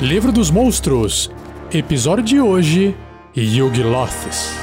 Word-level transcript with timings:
Livro 0.00 0.32
dos 0.32 0.50
Monstros, 0.50 1.30
episódio 1.70 2.24
de 2.24 2.40
hoje: 2.40 2.96
Yugloths. 3.36 4.54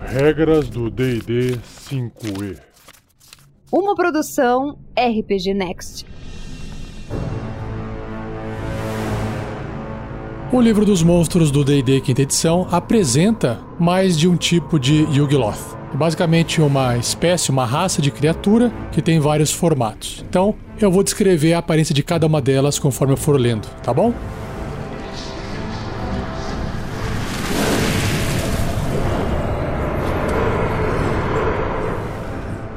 Regras 0.00 0.70
do 0.70 0.88
D&D 0.88 1.58
5e. 1.90 2.58
Uma 3.70 3.94
produção 3.94 4.78
RPG 4.96 5.52
Next. 5.52 6.06
O 10.50 10.58
livro 10.58 10.86
dos 10.86 11.02
monstros 11.02 11.50
do 11.50 11.62
D&D 11.62 12.00
quinta 12.00 12.22
edição 12.22 12.66
apresenta 12.70 13.60
mais 13.78 14.18
de 14.18 14.26
um 14.26 14.38
tipo 14.38 14.80
de 14.80 15.02
Yugloth. 15.14 15.81
É 15.92 15.96
basicamente 15.96 16.60
uma 16.62 16.96
espécie, 16.96 17.50
uma 17.50 17.66
raça 17.66 18.00
de 18.00 18.10
criatura 18.10 18.72
que 18.90 19.02
tem 19.02 19.20
vários 19.20 19.52
formatos. 19.52 20.24
Então, 20.28 20.54
eu 20.80 20.90
vou 20.90 21.02
descrever 21.02 21.52
a 21.52 21.58
aparência 21.58 21.94
de 21.94 22.02
cada 22.02 22.26
uma 22.26 22.40
delas 22.40 22.78
conforme 22.78 23.12
eu 23.12 23.16
for 23.16 23.38
lendo, 23.38 23.68
tá 23.82 23.92
bom? 23.92 24.14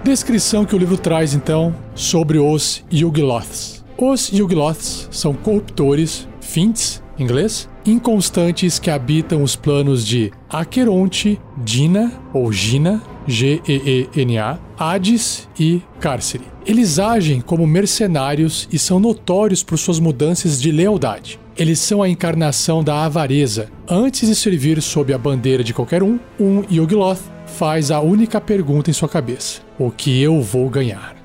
Descrição 0.04 0.66
que 0.66 0.76
o 0.76 0.78
livro 0.78 0.98
traz 0.98 1.34
então 1.34 1.74
sobre 1.96 2.38
os 2.38 2.84
Yugloths. 2.94 3.84
Os 3.98 4.30
Yugloths 4.30 5.08
são 5.10 5.34
corruptores, 5.34 6.28
fints, 6.42 7.02
inglês, 7.18 7.70
inconstantes 7.86 8.78
que 8.78 8.92
habitam 8.92 9.42
os 9.42 9.56
planos 9.56 10.06
de 10.06 10.32
Aqueronte, 10.50 11.40
Dina 11.58 12.12
ou 12.34 12.52
Gina, 12.52 13.02
G-E-E-N-A, 13.28 14.60
Hades 14.78 15.48
e 15.60 15.82
Cárcere. 16.00 16.46
Eles 16.66 17.00
agem 17.00 17.42
como 17.42 17.66
mercenários 17.66 18.68
e 18.72 18.80
são 18.80 19.00
notórios 19.00 19.64
por 19.64 19.78
suas 19.78 20.00
mudanças 20.00 20.62
de 20.62 20.72
lealdade. 20.72 21.40
Eles 21.58 21.80
são 21.80 22.04
a 22.04 22.10
encarnação 22.10 22.84
da 22.84 23.06
avareza. 23.06 23.70
Antes 23.88 24.28
de 24.28 24.36
servir 24.36 24.82
sob 24.82 25.14
a 25.14 25.18
bandeira 25.18 25.64
de 25.64 25.74
qualquer 25.74 26.04
um, 26.04 26.20
um 26.40 26.64
Yugloth 26.72 27.22
faz 27.46 27.92
a 27.92 28.02
única 28.02 28.42
pergunta 28.42 28.90
em 28.90 28.94
sua 28.94 29.08
cabeça: 29.08 29.62
O 29.80 29.90
que 29.90 30.22
eu 30.22 30.42
vou 30.42 30.70
ganhar? 30.70 31.16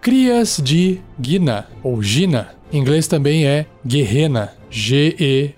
Crias 0.00 0.60
de 0.62 1.00
Gina 1.20 1.68
ou 1.82 2.02
Gina 2.02 2.54
em 2.74 2.78
inglês 2.78 3.06
também 3.06 3.46
é 3.46 3.66
Guerrena, 3.86 4.52
G-E-H-E-N-N-A. 4.68 5.54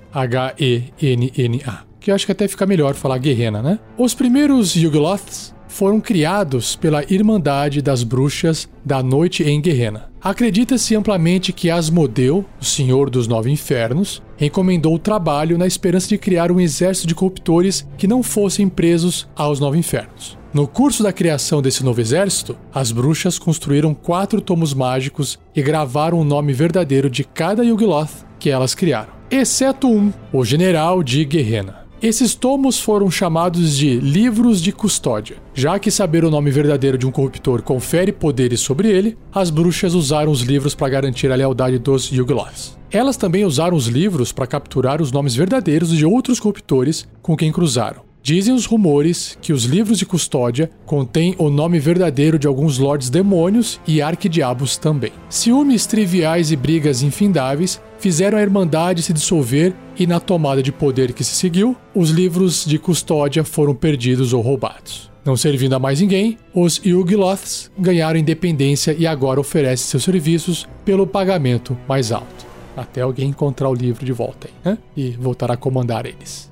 Que 2.07 2.13
acho 2.13 2.25
que 2.25 2.31
até 2.31 2.47
fica 2.47 2.65
melhor 2.65 2.95
falar 2.95 3.19
Guerrena, 3.19 3.61
né? 3.61 3.81
Os 3.99 4.15
primeiros 4.15 4.77
Yugloths 4.77 5.53
foram 5.67 6.01
criados 6.01 6.77
pela 6.77 7.03
Irmandade 7.13 7.83
das 7.83 8.05
Bruxas 8.05 8.69
da 8.85 9.03
Noite 9.03 9.43
em 9.43 9.61
Guerrena. 9.61 10.09
Acredita-se 10.23 10.95
amplamente 10.95 11.53
que 11.53 11.69
Asmodeu, 11.69 12.45
o 12.61 12.65
Senhor 12.65 13.11
dos 13.11 13.27
Nove 13.27 13.51
Infernos, 13.51 14.23
encomendou 14.41 14.95
o 14.95 15.01
trabalho 15.01 15.59
na 15.59 15.67
esperança 15.67 16.07
de 16.07 16.17
criar 16.17 16.53
um 16.53 16.61
exército 16.61 17.09
de 17.09 17.15
corruptores 17.17 17.85
que 17.99 18.07
não 18.07 18.23
fossem 18.23 18.69
presos 18.69 19.27
aos 19.35 19.59
Nove 19.59 19.77
Infernos. 19.77 20.39
No 20.55 20.69
curso 20.69 21.03
da 21.03 21.13
criação 21.13 21.61
desse 21.61 21.85
novo 21.85 22.01
exército, 22.01 22.57
as 22.73 22.93
bruxas 22.93 23.37
construíram 23.37 23.93
quatro 23.93 24.41
tomos 24.41 24.73
mágicos 24.73 25.41
e 25.57 25.61
gravaram 25.61 26.21
o 26.21 26.25
nome 26.25 26.53
verdadeiro 26.53 27.11
de 27.11 27.25
cada 27.25 27.65
Yugloth 27.65 28.25
que 28.39 28.49
elas 28.49 28.77
criaram, 28.77 29.13
exceto 29.29 29.89
um, 29.89 30.13
o 30.33 30.45
General 30.45 31.03
de 31.03 31.25
Guerrena. 31.25 31.85
Esses 32.03 32.35
tomos 32.35 32.79
foram 32.79 33.11
chamados 33.11 33.75
de 33.75 33.99
livros 33.99 34.61
de 34.61 34.71
custódia. 34.71 35.39
Já 35.55 35.79
que 35.79 35.91
saber 35.91 36.27
o 36.27 36.31
nome 36.31 36.51
verdadeiro 36.51 36.99
de 36.99 37.07
um 37.07 37.11
corruptor 37.11 37.63
confere 37.63 38.13
poderes 38.13 38.61
sobre 38.61 38.89
ele, 38.89 39.17
as 39.33 39.49
bruxas 39.49 39.95
usaram 39.95 40.31
os 40.31 40.43
livros 40.43 40.75
para 40.75 40.91
garantir 40.91 41.33
a 41.33 41.35
lealdade 41.35 41.79
dos 41.79 42.11
Yugloths. 42.11 42.77
Elas 42.91 43.17
também 43.17 43.47
usaram 43.47 43.75
os 43.75 43.87
livros 43.87 44.31
para 44.31 44.47
capturar 44.47 45.01
os 45.01 45.11
nomes 45.11 45.35
verdadeiros 45.35 45.89
de 45.89 46.05
outros 46.05 46.39
corruptores 46.39 47.09
com 47.23 47.35
quem 47.35 47.51
cruzaram. 47.51 48.06
Dizem 48.27 48.53
os 48.53 48.67
rumores 48.67 49.39
que 49.41 49.53
os 49.53 49.67
livros 49.67 50.01
de 50.01 50.05
custódia 50.05 50.69
contêm 50.85 51.37
o 51.39 51.49
nome 51.49 51.79
verdadeiro 51.79 52.41
de 52.41 52.49
alguns 52.49 52.77
lords 52.77 53.09
demônios 53.09 53.81
e 53.87 54.03
arquidiabos 54.03 54.77
também. 54.77 55.13
Ciúmes 55.31 55.87
triviais 55.87 56.51
e 56.51 56.57
brigas 56.57 57.05
infindáveis 57.05 57.81
fizeram 58.01 58.37
a 58.37 58.43
Irmandade 58.43 59.01
se 59.01 59.13
dissolver 59.13 59.73
e, 59.97 60.09
na 60.09 60.19
tomada 60.19 60.61
de 60.61 60.73
poder 60.73 61.13
que 61.13 61.23
se 61.23 61.37
seguiu, 61.37 61.77
os 61.95 62.11
livros 62.11 62.65
de 62.65 62.81
custódia 62.81 63.45
foram 63.45 63.77
perdidos 63.77 64.33
ou 64.33 64.43
roubados. 64.43 65.09
Não 65.25 65.37
servindo 65.37 65.75
a 65.75 65.79
mais 65.79 66.01
ninguém, 66.01 66.37
os 66.53 66.79
Yugloths 66.85 67.71
ganharam 67.79 68.19
independência 68.19 68.93
e 68.99 69.07
agora 69.07 69.39
oferecem 69.39 69.87
seus 69.87 70.03
serviços 70.03 70.69
pelo 70.85 71.07
pagamento 71.07 71.79
mais 71.89 72.11
alto. 72.11 72.45
Até 72.77 73.03
alguém 73.03 73.29
encontrar 73.29 73.69
o 73.69 73.75
livro 73.75 74.05
de 74.05 74.11
volta 74.11 74.49
aí, 74.49 74.73
né? 74.73 74.79
E 74.97 75.11
voltar 75.13 75.53
a 75.53 75.57
comandar 75.57 76.07
eles. 76.07 76.51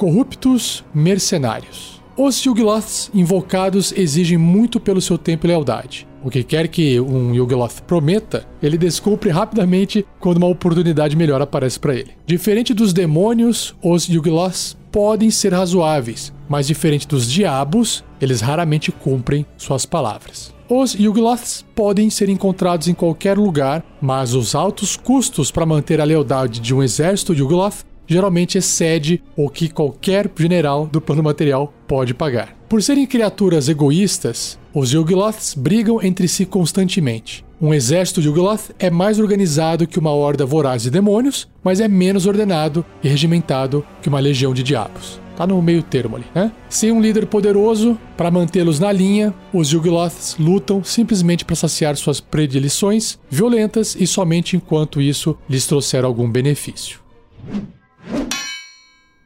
Corruptos 0.00 0.82
mercenários. 0.94 2.00
Os 2.16 2.42
Yugloths 2.42 3.10
invocados 3.12 3.92
exigem 3.92 4.38
muito 4.38 4.80
pelo 4.80 4.98
seu 4.98 5.18
tempo 5.18 5.44
e 5.44 5.48
lealdade. 5.48 6.08
O 6.24 6.30
que 6.30 6.42
quer 6.42 6.68
que 6.68 6.98
um 6.98 7.34
Yugloth 7.34 7.82
prometa, 7.86 8.46
ele 8.62 8.78
descumpre 8.78 9.28
rapidamente 9.28 10.06
quando 10.18 10.38
uma 10.38 10.46
oportunidade 10.46 11.14
melhor 11.14 11.42
aparece 11.42 11.78
para 11.78 11.94
ele. 11.94 12.12
Diferente 12.24 12.72
dos 12.72 12.94
demônios, 12.94 13.74
os 13.82 14.08
Yugloths 14.08 14.74
podem 14.90 15.30
ser 15.30 15.52
razoáveis, 15.52 16.32
mas 16.48 16.66
diferente 16.66 17.06
dos 17.06 17.30
diabos, 17.30 18.02
eles 18.22 18.40
raramente 18.40 18.90
cumprem 18.90 19.44
suas 19.58 19.84
palavras. 19.84 20.50
Os 20.66 20.94
Yugloths 20.94 21.66
podem 21.74 22.08
ser 22.08 22.30
encontrados 22.30 22.88
em 22.88 22.94
qualquer 22.94 23.36
lugar, 23.36 23.84
mas 24.00 24.32
os 24.32 24.54
altos 24.54 24.96
custos 24.96 25.50
para 25.50 25.66
manter 25.66 26.00
a 26.00 26.04
lealdade 26.04 26.58
de 26.58 26.72
um 26.72 26.82
exército 26.82 27.34
Yugloth 27.34 27.84
geralmente 28.10 28.58
excede 28.58 29.22
o 29.36 29.48
que 29.48 29.68
qualquer 29.68 30.28
general 30.36 30.84
do 30.84 31.00
plano 31.00 31.22
material 31.22 31.72
pode 31.86 32.12
pagar. 32.12 32.56
Por 32.68 32.82
serem 32.82 33.06
criaturas 33.06 33.68
egoístas, 33.68 34.58
os 34.74 34.92
Yugloths 34.92 35.54
brigam 35.54 36.02
entre 36.02 36.26
si 36.26 36.44
constantemente. 36.44 37.44
Um 37.60 37.72
exército 37.72 38.20
de 38.20 38.28
Yugloth 38.28 38.70
é 38.80 38.90
mais 38.90 39.20
organizado 39.20 39.86
que 39.86 39.98
uma 39.98 40.10
horda 40.10 40.44
voraz 40.44 40.82
de 40.82 40.90
demônios, 40.90 41.48
mas 41.62 41.78
é 41.78 41.86
menos 41.86 42.26
ordenado 42.26 42.84
e 43.02 43.08
regimentado 43.08 43.84
que 44.02 44.08
uma 44.08 44.18
legião 44.18 44.52
de 44.52 44.62
diabos. 44.64 45.20
Tá 45.36 45.46
no 45.46 45.60
meio 45.62 45.82
termo 45.82 46.16
ali, 46.16 46.26
né? 46.34 46.50
Sem 46.68 46.90
um 46.90 47.00
líder 47.00 47.26
poderoso 47.26 47.96
para 48.16 48.30
mantê-los 48.30 48.80
na 48.80 48.90
linha, 48.90 49.32
os 49.52 49.72
Yugloths 49.72 50.36
lutam 50.38 50.82
simplesmente 50.82 51.44
para 51.44 51.54
saciar 51.54 51.96
suas 51.96 52.20
predileções 52.20 53.18
violentas 53.30 53.94
e 53.94 54.06
somente 54.06 54.56
enquanto 54.56 55.00
isso 55.00 55.36
lhes 55.48 55.66
trouxer 55.66 56.04
algum 56.04 56.28
benefício 56.30 57.00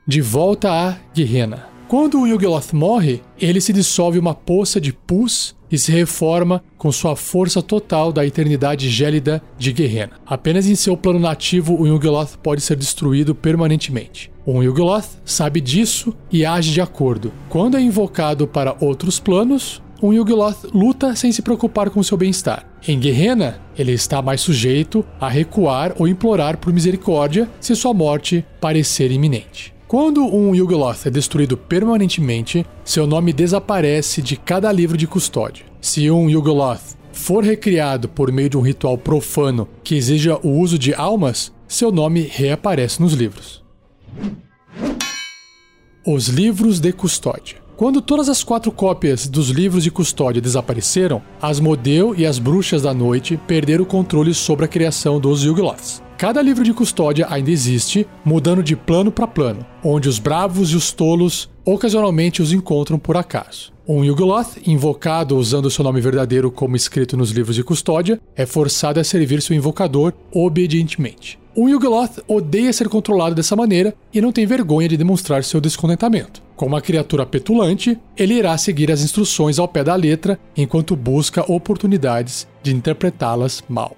de 0.07 0.21
volta 0.21 0.71
a 0.71 0.97
Guerrena. 1.15 1.67
Quando 1.89 2.21
o 2.21 2.27
Yugoloth 2.27 2.73
morre, 2.73 3.23
ele 3.39 3.61
se 3.61 3.73
dissolve 3.73 4.19
uma 4.19 4.35
poça 4.35 4.81
de 4.81 4.93
pus 4.93 5.55
e 5.71 5.79
se 5.79 5.91
reforma 5.93 6.63
com 6.77 6.93
sua 6.93 7.17
força 7.17 7.63
total 7.63 8.13
da 8.13 8.25
eternidade 8.25 8.89
gélida 8.89 9.43
de 9.59 9.73
Guerrena. 9.73 10.13
Apenas 10.27 10.67
em 10.67 10.75
seu 10.75 10.97
plano 10.97 11.19
nativo 11.19 11.75
o 11.81 11.87
Yugoloth 11.87 12.37
pode 12.43 12.61
ser 12.61 12.77
destruído 12.77 13.35
permanentemente. 13.35 14.31
Um 14.47 14.63
Yugoloth 14.63 15.19
sabe 15.25 15.61
disso 15.61 16.15
e 16.31 16.45
age 16.45 16.73
de 16.73 16.81
acordo. 16.81 17.33
Quando 17.49 17.77
é 17.77 17.81
invocado 17.81 18.47
para 18.47 18.77
outros 18.81 19.19
planos, 19.19 19.83
um 20.05 20.13
Yugoloth 20.13 20.67
luta 20.75 21.17
sem 21.17 21.33
se 21.33 21.41
preocupar 21.41 21.89
com 21.89 22.03
seu 22.03 22.19
bem-estar. 22.19 22.67
Em 22.87 23.01
Guerrena, 23.01 23.59
ele 23.75 23.93
está 23.93 24.21
mais 24.21 24.43
sujeito 24.43 25.03
a 25.19 25.31
recuar 25.31 25.95
ou 25.99 26.07
implorar 26.07 26.59
por 26.59 26.71
misericórdia 26.75 27.49
se 27.59 27.75
sua 27.75 27.95
morte 27.95 28.45
parecer 28.61 29.11
iminente. 29.11 29.73
Quando 29.89 30.23
um 30.23 30.55
Yugoloth 30.55 31.07
é 31.07 31.11
destruído 31.11 31.57
permanentemente, 31.57 32.67
seu 32.85 33.07
nome 33.07 33.33
desaparece 33.33 34.21
de 34.21 34.37
cada 34.37 34.71
livro 34.71 34.99
de 34.99 35.07
custódia. 35.07 35.65
Se 35.81 36.11
um 36.11 36.29
Yugoloth 36.29 36.99
for 37.11 37.43
recriado 37.43 38.07
por 38.07 38.31
meio 38.31 38.51
de 38.51 38.59
um 38.59 38.61
ritual 38.61 38.99
profano 38.99 39.67
que 39.83 39.95
exija 39.95 40.39
o 40.43 40.51
uso 40.61 40.79
de 40.79 40.93
almas, 40.93 41.51
seu 41.67 41.91
nome 41.91 42.29
reaparece 42.31 43.01
nos 43.01 43.15
livros. 43.15 43.65
Os 46.07 46.29
livros 46.29 46.79
de 46.79 46.93
custódia. 46.93 47.64
Quando 47.77 48.01
todas 48.01 48.29
as 48.29 48.45
quatro 48.45 48.71
cópias 48.71 49.27
dos 49.27 49.49
livros 49.49 49.83
de 49.83 49.91
custódia 49.91 50.41
desapareceram, 50.41 51.21
Asmodeu 51.43 52.15
e 52.17 52.25
as 52.25 52.39
Bruxas 52.39 52.83
da 52.83 52.95
Noite 52.95 53.37
perderam 53.49 53.83
o 53.83 53.87
controle 53.87 54.33
sobre 54.33 54.65
a 54.65 54.69
criação 54.69 55.19
dos 55.19 55.43
Yugoloths. 55.43 56.01
Cada 56.17 56.41
livro 56.41 56.63
de 56.63 56.73
custódia 56.73 57.27
ainda 57.29 57.51
existe, 57.51 58.07
mudando 58.25 58.63
de 58.63 58.77
plano 58.77 59.11
para 59.11 59.27
plano, 59.27 59.67
onde 59.83 60.09
os 60.09 60.21
bravos 60.21 60.71
e 60.71 60.77
os 60.77 60.93
tolos 60.93 61.51
ocasionalmente 61.65 62.41
os 62.41 62.53
encontram 62.53 62.97
por 62.97 63.17
acaso. 63.17 63.73
Um 63.89 64.05
Yugoloth, 64.05 64.57
invocado 64.65 65.37
usando 65.37 65.69
seu 65.69 65.83
nome 65.83 66.01
verdadeiro 66.01 66.53
como 66.53 66.77
escrito 66.77 67.17
nos 67.17 67.33
livros 67.33 67.57
de 67.57 67.65
custódia, 67.65 68.21
é 68.37 68.47
forçado 68.47 69.01
a 69.01 69.05
servir 69.05 69.43
seu 69.43 69.57
invocador 69.57 70.13
obedientemente. 70.33 71.41
Um 71.57 71.69
Yugoloth 71.69 72.23
odeia 72.29 72.73
ser 72.73 72.89
controlado 72.89 73.35
dessa 73.35 73.57
maneira 73.57 73.95
e 74.13 74.21
não 74.21 74.31
tem 74.31 74.47
vergonha 74.47 74.89
de 74.89 74.97
demonstrar 74.97 75.43
seu 75.43 75.61
descontentamento. 75.61 76.44
Como 76.57 76.75
uma 76.75 76.81
criatura 76.81 77.27
petulante, 77.27 77.99
ele 78.17 78.35
irá 78.35 78.57
seguir 78.57 78.91
as 78.91 79.03
instruções 79.03 79.59
ao 79.59 79.67
pé 79.67 79.83
da 79.83 79.95
letra 79.95 80.39
enquanto 80.57 80.95
busca 80.95 81.51
oportunidades 81.51 82.47
de 82.63 82.75
interpretá-las 82.75 83.63
mal. 83.69 83.97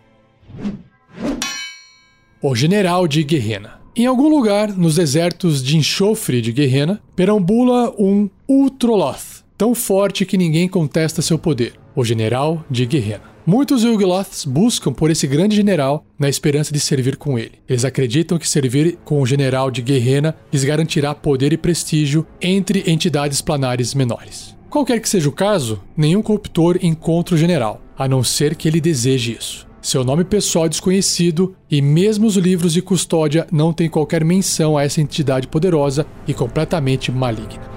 O 2.43 2.55
General 2.55 3.06
de 3.06 3.23
Guerrena. 3.23 3.81
Em 3.94 4.06
algum 4.06 4.29
lugar 4.29 4.69
nos 4.76 4.97
desertos 4.97 5.62
de 5.62 5.76
enxofre 5.76 6.41
de 6.41 6.53
Guerrena, 6.53 7.03
perambula 7.14 7.94
um 7.99 8.29
Ultroloth, 8.49 9.43
tão 9.56 9.75
forte 9.75 10.25
que 10.26 10.37
ninguém 10.37 10.69
contesta 10.69 11.23
seu 11.23 11.38
poder, 11.38 11.75
o 11.94 12.05
General 12.05 12.64
de 12.70 12.87
Guerrena. 12.87 13.36
Muitos 13.46 13.84
Yugloths 13.84 14.44
buscam 14.44 14.93
por 14.93 15.08
esse 15.08 15.25
grande 15.25 15.54
general 15.54 16.04
na 16.19 16.28
esperança 16.28 16.72
de 16.72 16.81
servir 16.81 17.16
com 17.16 17.38
ele. 17.38 17.52
Eles 17.69 17.84
acreditam 17.84 18.38
que 18.38 18.48
servir 18.48 18.98
com 19.04 19.22
o 19.22 19.26
general 19.26 19.70
de 19.70 19.82
Guerrena 19.82 20.34
lhes 20.52 20.64
garantirá 20.64 21.14
poder 21.14 21.52
e 21.52 21.56
prestígio 21.56 22.26
entre 22.43 22.82
entidades 22.90 23.40
planares 23.40 23.94
menores. 23.94 24.56
Qualquer 24.69 25.00
que 25.00 25.08
seja 25.08 25.28
o 25.28 25.32
caso, 25.32 25.81
nenhum 25.96 26.22
corruptor 26.22 26.76
encontra 26.82 27.37
o 27.37 27.38
general, 27.38 27.81
a 27.96 28.08
não 28.08 28.25
ser 28.25 28.56
que 28.56 28.66
ele 28.66 28.81
deseje 28.81 29.37
isso. 29.38 29.64
Seu 29.81 30.02
nome 30.02 30.25
pessoal 30.25 30.66
é 30.66 30.69
desconhecido 30.69 31.54
e 31.70 31.81
mesmo 31.81 32.26
os 32.26 32.37
livros 32.37 32.72
de 32.72 32.82
custódia 32.82 33.46
não 33.52 33.72
têm 33.72 33.88
qualquer 33.88 34.25
menção 34.25 34.76
a 34.76 34.82
essa 34.82 35.00
entidade 35.00 35.46
poderosa 35.46 36.04
e 36.26 36.34
completamente 36.34 37.12
maligna. 37.12 37.75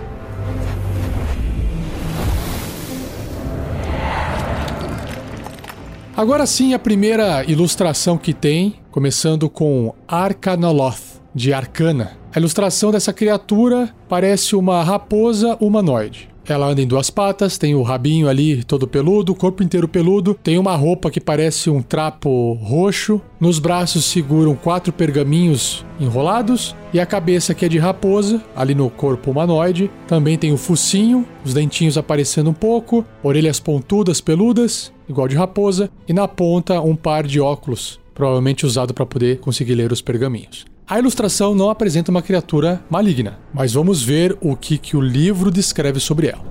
Agora 6.20 6.46
sim, 6.46 6.74
a 6.74 6.80
primeira 6.80 7.46
ilustração 7.50 8.18
que 8.18 8.34
tem, 8.34 8.76
começando 8.92 9.50
com 9.50 9.96
Arcanoloth, 10.06 11.22
de 11.34 11.54
Arcana. 11.54 12.12
A 12.36 12.38
ilustração 12.38 12.92
dessa 12.92 13.14
criatura 13.14 13.96
parece 14.10 14.54
uma 14.54 14.84
raposa 14.84 15.56
humanoide. 15.62 16.30
Ela 16.50 16.66
anda 16.66 16.82
em 16.82 16.88
duas 16.88 17.12
patas, 17.12 17.60
tem 17.60 17.76
o 17.76 17.84
rabinho 17.84 18.28
ali 18.28 18.64
todo 18.64 18.88
peludo, 18.88 19.34
o 19.34 19.36
corpo 19.36 19.62
inteiro 19.62 19.88
peludo, 19.88 20.34
tem 20.34 20.58
uma 20.58 20.76
roupa 20.76 21.12
que 21.12 21.22
parece 21.22 21.70
um 21.70 21.80
trapo 21.80 22.54
roxo, 22.54 23.22
nos 23.40 23.60
braços 23.60 24.06
seguram 24.06 24.56
quatro 24.56 24.92
pergaminhos 24.92 25.86
enrolados 26.00 26.76
e 26.92 27.00
a 27.00 27.06
cabeça 27.06 27.54
que 27.54 27.66
é 27.66 27.70
de 27.70 27.78
raposa, 27.78 28.42
ali 28.56 28.74
no 28.74 28.90
corpo 28.90 29.30
humanoide. 29.30 29.92
Também 30.08 30.40
tem 30.40 30.52
o 30.52 30.58
focinho, 30.58 31.24
os 31.46 31.54
dentinhos 31.54 32.00
aparecendo 32.00 32.50
um 32.50 32.54
pouco, 32.54 33.06
orelhas 33.22 33.60
pontudas, 33.60 34.20
peludas, 34.20 34.92
igual 35.08 35.28
de 35.28 35.36
raposa, 35.36 35.92
e 36.08 36.14
na 36.14 36.28
ponta 36.28 36.82
um 36.82 36.96
par 36.96 37.28
de 37.28 37.40
óculos, 37.40 38.00
provavelmente 38.16 38.66
usado 38.66 38.92
para 38.92 39.06
poder 39.06 39.40
conseguir 39.40 39.76
ler 39.76 39.92
os 39.92 40.02
pergaminhos. 40.02 40.69
A 40.90 40.98
ilustração 40.98 41.54
não 41.54 41.70
apresenta 41.70 42.10
uma 42.10 42.22
criatura 42.22 42.84
maligna, 42.90 43.38
mas 43.54 43.74
vamos 43.74 44.02
ver 44.02 44.36
o 44.42 44.56
que, 44.56 44.78
que 44.78 44.98
o 44.98 45.02
livro 45.02 45.52
descreve 45.52 46.00
sobre 46.00 46.28
ela. 46.28 46.44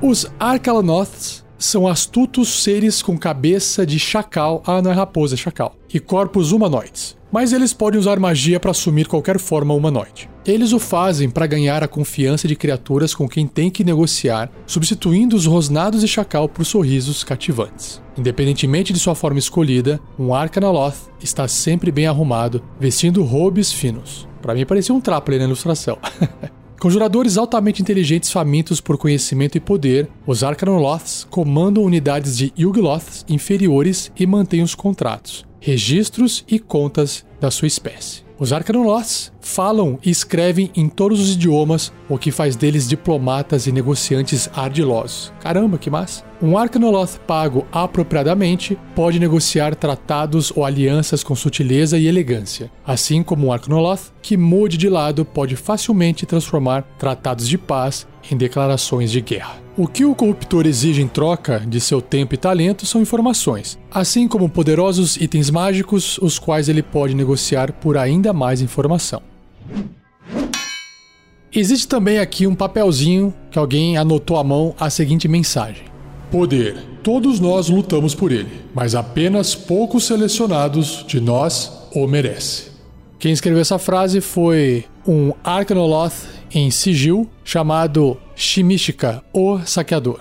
Os 0.00 0.26
Arcalonoths 0.38 1.44
são 1.58 1.88
astutos 1.88 2.62
seres 2.62 3.02
com 3.02 3.18
cabeça 3.18 3.84
de 3.84 3.98
chacal, 3.98 4.62
ah, 4.64 4.80
não 4.80 4.90
é 4.90 4.94
raposa, 4.94 5.34
é 5.34 5.36
chacal, 5.36 5.76
e 5.92 5.98
corpos 5.98 6.52
humanoides 6.52 7.20
mas 7.32 7.52
eles 7.52 7.72
podem 7.72 7.98
usar 7.98 8.18
magia 8.18 8.58
para 8.58 8.70
assumir 8.70 9.06
qualquer 9.06 9.38
forma 9.38 9.74
humanoide. 9.74 10.29
Eles 10.46 10.72
o 10.72 10.78
fazem 10.78 11.28
para 11.28 11.46
ganhar 11.46 11.84
a 11.84 11.88
confiança 11.88 12.48
de 12.48 12.56
criaturas 12.56 13.14
com 13.14 13.28
quem 13.28 13.46
tem 13.46 13.70
que 13.70 13.84
negociar, 13.84 14.50
substituindo 14.66 15.36
os 15.36 15.44
rosnados 15.44 16.00
de 16.00 16.08
chacal 16.08 16.48
por 16.48 16.64
sorrisos 16.64 17.22
cativantes. 17.22 18.02
Independentemente 18.16 18.92
de 18.92 18.98
sua 18.98 19.14
forma 19.14 19.38
escolhida, 19.38 20.00
um 20.18 20.34
Arcanaloth 20.34 21.10
está 21.22 21.46
sempre 21.46 21.92
bem 21.92 22.06
arrumado, 22.06 22.62
vestindo 22.78 23.22
robes 23.22 23.70
finos. 23.70 24.26
Para 24.40 24.54
mim 24.54 24.64
parecia 24.64 24.94
um 24.94 25.00
trapo 25.00 25.30
na 25.30 25.44
ilustração. 25.44 25.98
Conjuradores 26.80 27.36
altamente 27.36 27.82
inteligentes 27.82 28.32
famintos 28.32 28.80
por 28.80 28.96
conhecimento 28.96 29.58
e 29.58 29.60
poder, 29.60 30.08
os 30.26 30.42
Arcanoloths 30.42 31.26
comandam 31.28 31.84
unidades 31.84 32.38
de 32.38 32.50
Yugloths 32.58 33.26
inferiores 33.28 34.10
e 34.18 34.26
mantêm 34.26 34.62
os 34.62 34.74
contratos, 34.74 35.44
registros 35.60 36.42
e 36.48 36.58
contas 36.58 37.26
da 37.38 37.50
sua 37.50 37.68
espécie. 37.68 38.29
Os 38.40 38.54
Arcanoloths 38.54 39.30
falam 39.38 39.98
e 40.02 40.08
escrevem 40.08 40.70
em 40.74 40.88
todos 40.88 41.20
os 41.20 41.34
idiomas, 41.34 41.92
o 42.08 42.16
que 42.16 42.30
faz 42.30 42.56
deles 42.56 42.88
diplomatas 42.88 43.66
e 43.66 43.72
negociantes 43.72 44.48
ardilosos. 44.54 45.30
Caramba, 45.40 45.76
que 45.76 45.90
massa! 45.90 46.24
Um 46.40 46.56
Arcanoloth 46.56 47.18
pago 47.26 47.66
apropriadamente 47.70 48.78
pode 48.94 49.20
negociar 49.20 49.74
tratados 49.74 50.50
ou 50.56 50.64
alianças 50.64 51.22
com 51.22 51.36
sutileza 51.36 51.98
e 51.98 52.06
elegância, 52.06 52.70
assim 52.86 53.22
como 53.22 53.48
um 53.48 53.52
Arcanoloth 53.52 54.10
que 54.22 54.38
mude 54.38 54.78
de 54.78 54.88
lado 54.88 55.22
pode 55.22 55.54
facilmente 55.54 56.24
transformar 56.24 56.84
tratados 56.98 57.46
de 57.46 57.58
paz 57.58 58.06
em 58.30 58.38
declarações 58.38 59.10
de 59.10 59.20
guerra. 59.20 59.60
O 59.80 59.88
que 59.88 60.04
o 60.04 60.14
corruptor 60.14 60.66
exige 60.66 61.00
em 61.00 61.08
troca 61.08 61.60
de 61.66 61.80
seu 61.80 62.02
tempo 62.02 62.34
e 62.34 62.36
talento 62.36 62.84
são 62.84 63.00
informações, 63.00 63.78
assim 63.90 64.28
como 64.28 64.46
poderosos 64.46 65.16
itens 65.16 65.48
mágicos, 65.48 66.18
os 66.18 66.38
quais 66.38 66.68
ele 66.68 66.82
pode 66.82 67.14
negociar 67.14 67.72
por 67.72 67.96
ainda 67.96 68.30
mais 68.30 68.60
informação. 68.60 69.22
Existe 71.50 71.88
também 71.88 72.18
aqui 72.18 72.46
um 72.46 72.54
papelzinho 72.54 73.32
que 73.50 73.58
alguém 73.58 73.96
anotou 73.96 74.36
à 74.36 74.44
mão 74.44 74.74
a 74.78 74.90
seguinte 74.90 75.26
mensagem: 75.26 75.84
Poder. 76.30 76.76
Todos 77.02 77.40
nós 77.40 77.70
lutamos 77.70 78.14
por 78.14 78.32
ele, 78.32 78.60
mas 78.74 78.94
apenas 78.94 79.54
poucos 79.54 80.04
selecionados 80.04 81.06
de 81.08 81.22
nós 81.22 81.72
o 81.94 82.06
merecem. 82.06 82.66
Quem 83.18 83.32
escreveu 83.32 83.62
essa 83.62 83.78
frase 83.78 84.20
foi 84.20 84.84
um 85.08 85.32
Arcanoloth 85.42 86.39
em 86.52 86.70
sigil 86.70 87.28
chamado 87.44 88.16
Shimishika, 88.34 89.22
o 89.32 89.58
Saqueador. 89.60 90.20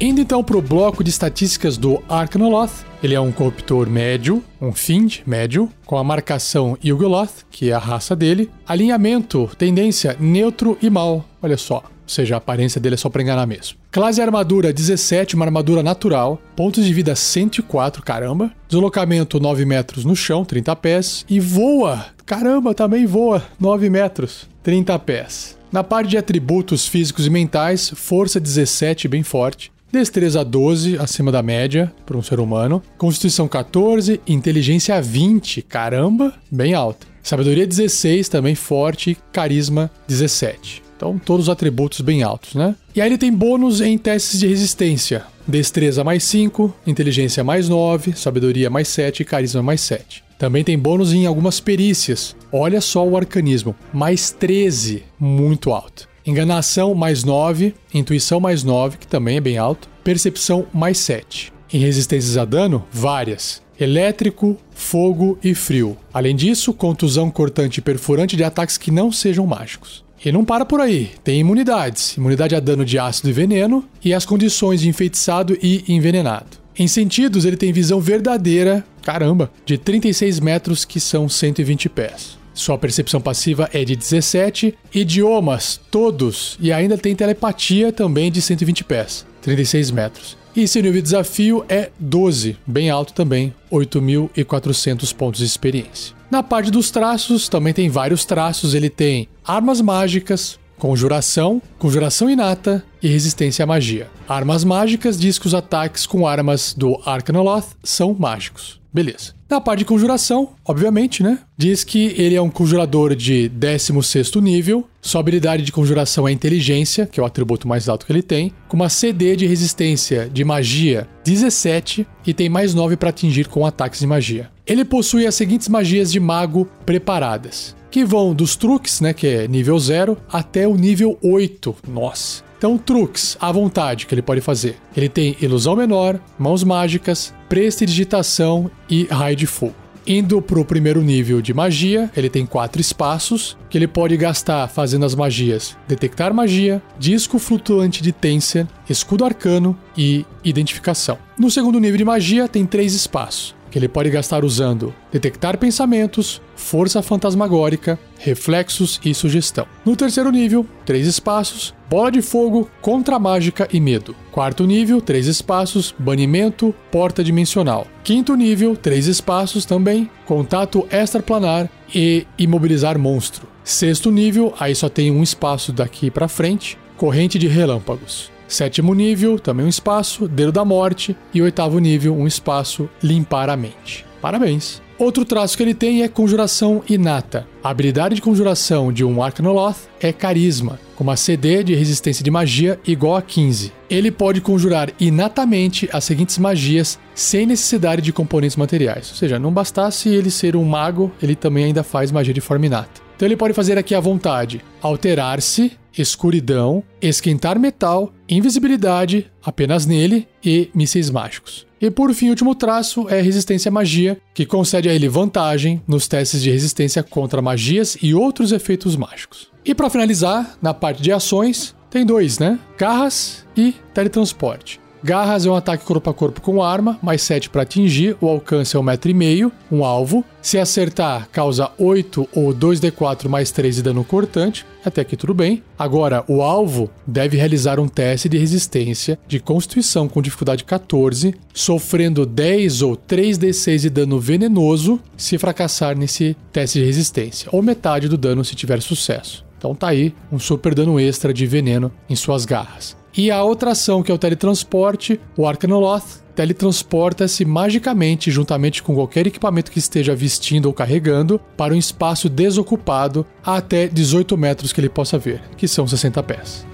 Indo 0.00 0.20
então 0.20 0.44
para 0.44 0.56
o 0.56 0.62
bloco 0.62 1.02
de 1.02 1.10
estatísticas 1.10 1.78
do 1.78 2.02
Arcanoloth, 2.08 2.84
ele 3.02 3.14
é 3.14 3.20
um 3.20 3.30
corruptor 3.30 3.88
médio, 3.88 4.42
um 4.60 4.72
Fiend 4.72 5.22
médio, 5.24 5.70
com 5.86 5.96
a 5.96 6.04
marcação 6.04 6.76
Yugoloth, 6.84 7.44
que 7.50 7.70
é 7.70 7.72
a 7.72 7.78
raça 7.78 8.14
dele. 8.14 8.50
Alinhamento, 8.66 9.48
tendência 9.56 10.16
neutro 10.18 10.76
e 10.82 10.90
mal. 10.90 11.24
Olha 11.40 11.56
só. 11.56 11.93
Ou 12.04 12.08
seja, 12.08 12.34
a 12.34 12.38
aparência 12.38 12.80
dele 12.80 12.94
é 12.94 12.98
só 12.98 13.08
pra 13.08 13.22
enganar 13.22 13.46
mesmo. 13.46 13.78
Classe 13.90 14.20
armadura 14.20 14.72
17, 14.72 15.34
uma 15.34 15.46
armadura 15.46 15.82
natural. 15.82 16.40
Pontos 16.54 16.84
de 16.84 16.92
vida 16.92 17.16
104, 17.16 18.02
caramba. 18.02 18.52
Deslocamento 18.68 19.40
9 19.40 19.64
metros 19.64 20.04
no 20.04 20.14
chão, 20.14 20.44
30 20.44 20.76
pés. 20.76 21.24
E 21.28 21.40
voa, 21.40 22.06
caramba, 22.26 22.74
também 22.74 23.06
voa, 23.06 23.42
9 23.58 23.88
metros, 23.88 24.48
30 24.62 24.98
pés. 24.98 25.58
Na 25.72 25.82
parte 25.82 26.10
de 26.10 26.18
atributos 26.18 26.86
físicos 26.86 27.26
e 27.26 27.30
mentais, 27.30 27.90
força 27.96 28.38
17, 28.38 29.08
bem 29.08 29.22
forte. 29.22 29.72
Destreza 29.90 30.44
12, 30.44 30.98
acima 30.98 31.32
da 31.32 31.42
média 31.42 31.92
para 32.04 32.16
um 32.16 32.22
ser 32.22 32.38
humano. 32.38 32.82
Constituição 32.98 33.48
14, 33.48 34.20
inteligência 34.26 35.00
20, 35.00 35.62
caramba, 35.62 36.34
bem 36.50 36.74
alta. 36.74 37.06
Sabedoria 37.22 37.66
16, 37.66 38.28
também 38.28 38.54
forte, 38.54 39.16
carisma 39.32 39.90
17. 40.06 40.83
Então, 40.96 41.18
todos 41.18 41.46
os 41.46 41.52
atributos 41.52 42.00
bem 42.00 42.22
altos, 42.22 42.54
né? 42.54 42.74
E 42.94 43.00
aí 43.00 43.08
ele 43.08 43.18
tem 43.18 43.32
bônus 43.32 43.80
em 43.80 43.98
testes 43.98 44.38
de 44.40 44.46
resistência. 44.46 45.24
Destreza 45.46 46.04
mais 46.04 46.22
5, 46.24 46.74
inteligência 46.86 47.44
mais 47.44 47.68
9, 47.68 48.14
sabedoria 48.16 48.70
mais 48.70 48.88
7 48.88 49.20
e 49.20 49.24
carisma 49.24 49.62
mais 49.62 49.80
7. 49.80 50.24
Também 50.38 50.64
tem 50.64 50.78
bônus 50.78 51.12
em 51.12 51.26
algumas 51.26 51.60
perícias. 51.60 52.34
Olha 52.50 52.80
só 52.80 53.06
o 53.06 53.16
arcanismo, 53.16 53.74
mais 53.92 54.30
13, 54.30 55.02
muito 55.18 55.72
alto. 55.72 56.08
Enganação 56.26 56.94
mais 56.94 57.22
9, 57.22 57.74
intuição 57.92 58.40
mais 58.40 58.64
9, 58.64 58.96
que 58.98 59.06
também 59.06 59.36
é 59.36 59.40
bem 59.40 59.58
alto, 59.58 59.88
percepção 60.02 60.66
mais 60.72 60.98
7. 60.98 61.52
Em 61.72 61.78
resistências 61.78 62.36
a 62.38 62.44
dano, 62.44 62.84
várias. 62.90 63.62
Elétrico, 63.78 64.56
fogo 64.70 65.38
e 65.42 65.54
frio. 65.54 65.96
Além 66.12 66.34
disso, 66.34 66.72
contusão 66.72 67.30
cortante 67.30 67.80
e 67.80 67.82
perfurante 67.82 68.36
de 68.36 68.44
ataques 68.44 68.78
que 68.78 68.90
não 68.90 69.10
sejam 69.10 69.46
mágicos. 69.46 70.04
E 70.24 70.32
não 70.32 70.44
para 70.44 70.64
por 70.64 70.80
aí, 70.80 71.10
tem 71.22 71.40
imunidades: 71.40 72.16
imunidade 72.16 72.54
a 72.54 72.60
dano 72.60 72.84
de 72.84 72.98
ácido 72.98 73.28
e 73.28 73.32
veneno, 73.32 73.84
e 74.02 74.14
as 74.14 74.24
condições 74.24 74.80
de 74.80 74.88
enfeitiçado 74.88 75.58
e 75.62 75.84
envenenado. 75.86 76.64
Em 76.76 76.88
sentidos, 76.88 77.44
ele 77.44 77.56
tem 77.56 77.72
visão 77.72 78.00
verdadeira, 78.00 78.84
caramba, 79.02 79.50
de 79.64 79.78
36 79.78 80.40
metros, 80.40 80.84
que 80.84 80.98
são 80.98 81.28
120 81.28 81.88
pés. 81.88 82.38
Sua 82.52 82.78
percepção 82.78 83.20
passiva 83.20 83.68
é 83.72 83.84
de 83.84 83.94
17, 83.94 84.74
idiomas, 84.94 85.80
todos, 85.90 86.56
e 86.60 86.72
ainda 86.72 86.96
tem 86.96 87.14
telepatia 87.14 87.92
também 87.92 88.30
de 88.30 88.40
120 88.40 88.84
pés, 88.84 89.26
36 89.42 89.90
metros. 89.90 90.36
E 90.56 90.66
seu 90.68 90.82
nível 90.82 91.00
de 91.00 91.02
desafio 91.02 91.64
é 91.68 91.90
12, 91.98 92.56
bem 92.64 92.90
alto 92.90 93.12
também, 93.12 93.52
8.400 93.72 95.12
pontos 95.14 95.40
de 95.40 95.46
experiência. 95.46 96.14
Na 96.34 96.42
parte 96.42 96.68
dos 96.68 96.90
traços, 96.90 97.48
também 97.48 97.72
tem 97.72 97.88
vários 97.88 98.24
traços. 98.24 98.74
Ele 98.74 98.90
tem 98.90 99.28
armas 99.46 99.80
mágicas, 99.80 100.58
conjuração, 100.76 101.62
conjuração 101.78 102.28
inata 102.28 102.84
e 103.00 103.06
resistência 103.06 103.62
à 103.62 103.66
magia. 103.66 104.10
Armas 104.28 104.64
mágicas 104.64 105.16
diz 105.16 105.38
que 105.38 105.46
os 105.46 105.54
ataques 105.54 106.06
com 106.06 106.26
armas 106.26 106.74
do 106.76 107.00
Arcanoloth 107.06 107.76
são 107.84 108.16
mágicos. 108.18 108.80
Beleza. 108.92 109.33
Na 109.48 109.60
parte 109.60 109.80
de 109.80 109.84
conjuração, 109.84 110.50
obviamente, 110.64 111.22
né? 111.22 111.38
Diz 111.56 111.84
que 111.84 112.14
ele 112.16 112.34
é 112.34 112.40
um 112.40 112.50
conjurador 112.50 113.14
de 113.14 113.48
16 113.48 114.34
nível. 114.36 114.88
Sua 115.02 115.20
habilidade 115.20 115.62
de 115.62 115.70
conjuração 115.70 116.26
é 116.26 116.32
inteligência, 116.32 117.06
que 117.06 117.20
é 117.20 117.22
o 117.22 117.26
atributo 117.26 117.68
mais 117.68 117.88
alto 117.88 118.06
que 118.06 118.12
ele 118.12 118.22
tem, 118.22 118.52
com 118.68 118.76
uma 118.76 118.88
CD 118.88 119.36
de 119.36 119.46
resistência 119.46 120.28
de 120.32 120.44
magia 120.44 121.06
17 121.24 122.06
e 122.26 122.32
tem 122.32 122.48
mais 122.48 122.74
9 122.74 122.96
para 122.96 123.10
atingir 123.10 123.46
com 123.48 123.66
ataques 123.66 124.00
de 124.00 124.06
magia. 124.06 124.50
Ele 124.66 124.84
possui 124.84 125.26
as 125.26 125.34
seguintes 125.34 125.68
magias 125.68 126.10
de 126.10 126.18
mago 126.18 126.66
preparadas, 126.86 127.76
que 127.90 128.02
vão 128.02 128.34
dos 128.34 128.56
truques, 128.56 129.00
né, 129.02 129.12
que 129.12 129.26
é 129.26 129.46
nível 129.46 129.78
0, 129.78 130.16
até 130.32 130.66
o 130.66 130.74
nível 130.74 131.18
8. 131.22 131.76
Nossa. 131.86 132.42
Então, 132.64 132.78
truques 132.78 133.36
à 133.38 133.52
vontade 133.52 134.06
que 134.06 134.14
ele 134.14 134.22
pode 134.22 134.40
fazer. 134.40 134.78
Ele 134.96 135.06
tem 135.06 135.36
ilusão 135.38 135.76
menor, 135.76 136.18
mãos 136.38 136.64
mágicas, 136.64 137.34
prestidigitação 137.46 138.70
e 138.88 139.04
raio 139.04 139.36
de 139.36 139.46
fogo. 139.46 139.74
Indo 140.06 140.40
para 140.40 140.58
o 140.58 140.64
primeiro 140.64 141.02
nível 141.02 141.42
de 141.42 141.52
magia, 141.52 142.10
ele 142.16 142.30
tem 142.30 142.46
quatro 142.46 142.80
espaços 142.80 143.54
que 143.68 143.76
ele 143.76 143.86
pode 143.86 144.16
gastar 144.16 144.66
fazendo 144.68 145.04
as 145.04 145.14
magias 145.14 145.76
Detectar 145.86 146.32
Magia, 146.32 146.82
Disco 146.98 147.38
Flutuante 147.38 148.02
de 148.02 148.12
Tensor, 148.12 148.66
Escudo 148.88 149.26
Arcano 149.26 149.76
e 149.94 150.24
Identificação. 150.42 151.18
No 151.38 151.50
segundo 151.50 151.78
nível 151.78 151.98
de 151.98 152.04
magia, 152.06 152.48
tem 152.48 152.64
três 152.64 152.94
espaços 152.94 153.54
que 153.74 153.78
ele 153.80 153.88
pode 153.88 154.08
gastar 154.08 154.44
usando 154.44 154.94
detectar 155.10 155.58
pensamentos, 155.58 156.40
força 156.54 157.02
fantasmagórica, 157.02 157.98
reflexos 158.16 159.00
e 159.04 159.12
sugestão. 159.12 159.66
No 159.84 159.96
terceiro 159.96 160.30
nível, 160.30 160.64
três 160.86 161.08
espaços, 161.08 161.74
bola 161.90 162.12
de 162.12 162.22
fogo, 162.22 162.70
contra 162.80 163.18
mágica 163.18 163.66
e 163.72 163.80
medo. 163.80 164.14
Quarto 164.30 164.64
nível, 164.64 165.00
três 165.00 165.26
espaços, 165.26 165.92
banimento, 165.98 166.72
porta 166.88 167.24
dimensional. 167.24 167.88
Quinto 168.04 168.36
nível, 168.36 168.76
três 168.76 169.08
espaços 169.08 169.64
também, 169.64 170.08
contato 170.24 170.86
extraplanar 170.88 171.68
e 171.92 172.28
imobilizar 172.38 172.96
monstro. 172.96 173.48
Sexto 173.64 174.08
nível, 174.08 174.54
aí 174.56 174.72
só 174.76 174.88
tem 174.88 175.10
um 175.10 175.20
espaço 175.20 175.72
daqui 175.72 176.12
para 176.12 176.28
frente, 176.28 176.78
corrente 176.96 177.40
de 177.40 177.48
relâmpagos. 177.48 178.33
Sétimo 178.46 178.94
nível, 178.94 179.38
também 179.38 179.66
um 179.66 179.68
espaço, 179.68 180.28
Dedo 180.28 180.52
da 180.52 180.64
Morte. 180.64 181.16
E 181.32 181.42
oitavo 181.42 181.78
nível, 181.78 182.14
um 182.14 182.26
espaço, 182.26 182.88
Limpar 183.02 183.50
a 183.50 183.56
Mente. 183.56 184.04
Parabéns! 184.20 184.82
Outro 184.96 185.24
traço 185.24 185.56
que 185.56 185.62
ele 185.62 185.74
tem 185.74 186.02
é 186.02 186.08
conjuração 186.08 186.82
inata. 186.88 187.48
A 187.62 187.70
habilidade 187.70 188.14
de 188.14 188.22
conjuração 188.22 188.92
de 188.92 189.04
um 189.04 189.20
Arcanoloth 189.22 189.88
é 190.00 190.12
carisma, 190.12 190.78
com 190.94 191.02
uma 191.02 191.16
CD 191.16 191.64
de 191.64 191.74
resistência 191.74 192.22
de 192.22 192.30
magia 192.30 192.78
igual 192.86 193.16
a 193.16 193.22
15. 193.22 193.72
Ele 193.90 194.12
pode 194.12 194.40
conjurar 194.40 194.92
inatamente 195.00 195.88
as 195.92 196.04
seguintes 196.04 196.38
magias 196.38 196.98
sem 197.12 197.44
necessidade 197.44 198.02
de 198.02 198.12
componentes 198.12 198.56
materiais. 198.56 199.10
Ou 199.10 199.16
seja, 199.16 199.38
não 199.38 199.52
bastasse 199.52 200.08
ele 200.08 200.30
ser 200.30 200.54
um 200.54 200.64
mago, 200.64 201.10
ele 201.20 201.34
também 201.34 201.64
ainda 201.64 201.82
faz 201.82 202.12
magia 202.12 202.32
de 202.32 202.40
forma 202.40 202.66
inata. 202.66 203.02
Então 203.16 203.26
ele 203.26 203.36
pode 203.36 203.52
fazer 203.52 203.76
aqui 203.76 203.96
à 203.96 204.00
vontade: 204.00 204.62
alterar-se, 204.80 205.72
escuridão, 205.96 206.82
esquentar 207.00 207.58
metal, 207.58 208.12
invisibilidade 208.28 209.30
apenas 209.42 209.86
nele 209.86 210.26
e 210.44 210.70
mísseis 210.74 211.10
mágicos. 211.10 211.66
E 211.80 211.90
por 211.90 212.12
fim, 212.14 212.28
o 212.28 212.30
último 212.30 212.54
traço 212.54 213.08
é 213.08 213.20
resistência 213.20 213.68
à 213.68 213.72
magia, 213.72 214.18
que 214.32 214.46
concede 214.46 214.88
a 214.88 214.94
ele 214.94 215.08
vantagem 215.08 215.82
nos 215.86 216.08
testes 216.08 216.42
de 216.42 216.50
resistência 216.50 217.02
contra 217.02 217.42
magias 217.42 217.96
e 218.00 218.14
outros 218.14 218.52
efeitos 218.52 218.96
mágicos. 218.96 219.48
E 219.64 219.74
para 219.74 219.90
finalizar, 219.90 220.56
na 220.62 220.72
parte 220.72 221.02
de 221.02 221.12
ações, 221.12 221.74
tem 221.90 222.04
dois, 222.04 222.38
né? 222.38 222.58
Garras 222.78 223.44
e 223.56 223.74
teletransporte. 223.92 224.83
Garras 225.04 225.44
é 225.44 225.50
um 225.50 225.54
ataque 225.54 225.84
corpo 225.84 226.08
a 226.08 226.14
corpo 226.14 226.40
com 226.40 226.62
arma, 226.62 226.98
mais 227.02 227.20
7 227.20 227.50
para 227.50 227.60
atingir, 227.60 228.16
o 228.22 228.26
alcance 228.26 228.74
é 228.74 228.80
1,5m, 228.80 229.52
um 229.70 229.84
alvo. 229.84 230.24
Se 230.40 230.58
acertar, 230.58 231.28
causa 231.30 231.70
8 231.76 232.26
ou 232.34 232.54
2d4 232.54 233.28
mais 233.28 233.50
3 233.50 233.76
de 233.76 233.82
dano 233.82 234.02
cortante, 234.02 234.64
até 234.82 235.02
aqui 235.02 235.14
tudo 235.14 235.34
bem. 235.34 235.62
Agora, 235.78 236.24
o 236.26 236.40
alvo 236.40 236.88
deve 237.06 237.36
realizar 237.36 237.78
um 237.78 237.86
teste 237.86 238.30
de 238.30 238.38
resistência 238.38 239.18
de 239.28 239.38
constituição 239.38 240.08
com 240.08 240.22
dificuldade 240.22 240.64
14, 240.64 241.34
sofrendo 241.52 242.24
10 242.24 242.80
ou 242.80 242.96
3d6 242.96 243.80
de 243.80 243.90
dano 243.90 244.18
venenoso 244.18 244.98
se 245.18 245.36
fracassar 245.36 245.98
nesse 245.98 246.34
teste 246.50 246.78
de 246.78 246.86
resistência, 246.86 247.50
ou 247.52 247.60
metade 247.60 248.08
do 248.08 248.16
dano 248.16 248.42
se 248.42 248.54
tiver 248.54 248.80
sucesso. 248.80 249.44
Então 249.58 249.74
tá 249.74 249.88
aí 249.88 250.14
um 250.32 250.38
super 250.38 250.74
dano 250.74 250.98
extra 250.98 251.34
de 251.34 251.44
veneno 251.46 251.92
em 252.08 252.16
suas 252.16 252.46
garras. 252.46 253.03
E 253.16 253.30
a 253.30 253.42
outra 253.42 253.70
ação, 253.70 254.02
que 254.02 254.10
é 254.10 254.14
o 254.14 254.18
teletransporte, 254.18 255.20
o 255.36 255.46
Arcanoloth 255.46 256.24
teletransporta-se 256.34 257.44
magicamente, 257.44 258.28
juntamente 258.30 258.82
com 258.82 258.94
qualquer 258.94 259.26
equipamento 259.26 259.70
que 259.70 259.78
esteja 259.78 260.16
vestindo 260.16 260.66
ou 260.66 260.72
carregando, 260.72 261.40
para 261.56 261.72
um 261.72 261.76
espaço 261.76 262.28
desocupado 262.28 263.24
a 263.44 263.56
até 263.56 263.86
18 263.86 264.36
metros 264.36 264.72
que 264.72 264.80
ele 264.80 264.88
possa 264.88 265.16
ver, 265.16 265.40
que 265.56 265.68
são 265.68 265.86
60 265.86 266.20
pés. 266.24 266.66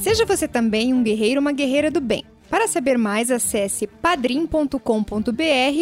Seja 0.00 0.24
você 0.24 0.48
também 0.48 0.94
um 0.94 1.02
guerreiro 1.02 1.40
ou 1.40 1.42
uma 1.42 1.52
guerreira 1.52 1.90
do 1.90 2.00
bem. 2.00 2.24
Para 2.48 2.68
saber 2.68 2.96
mais, 2.96 3.30
acesse 3.30 3.86
padrim.com.br 3.86 4.78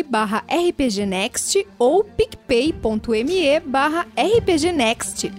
barra 0.08 0.42
rpgnext 0.48 1.64
ou 1.78 2.02
picpay.me 2.02 3.60
barra 3.60 4.06
rpgnext. 4.16 5.30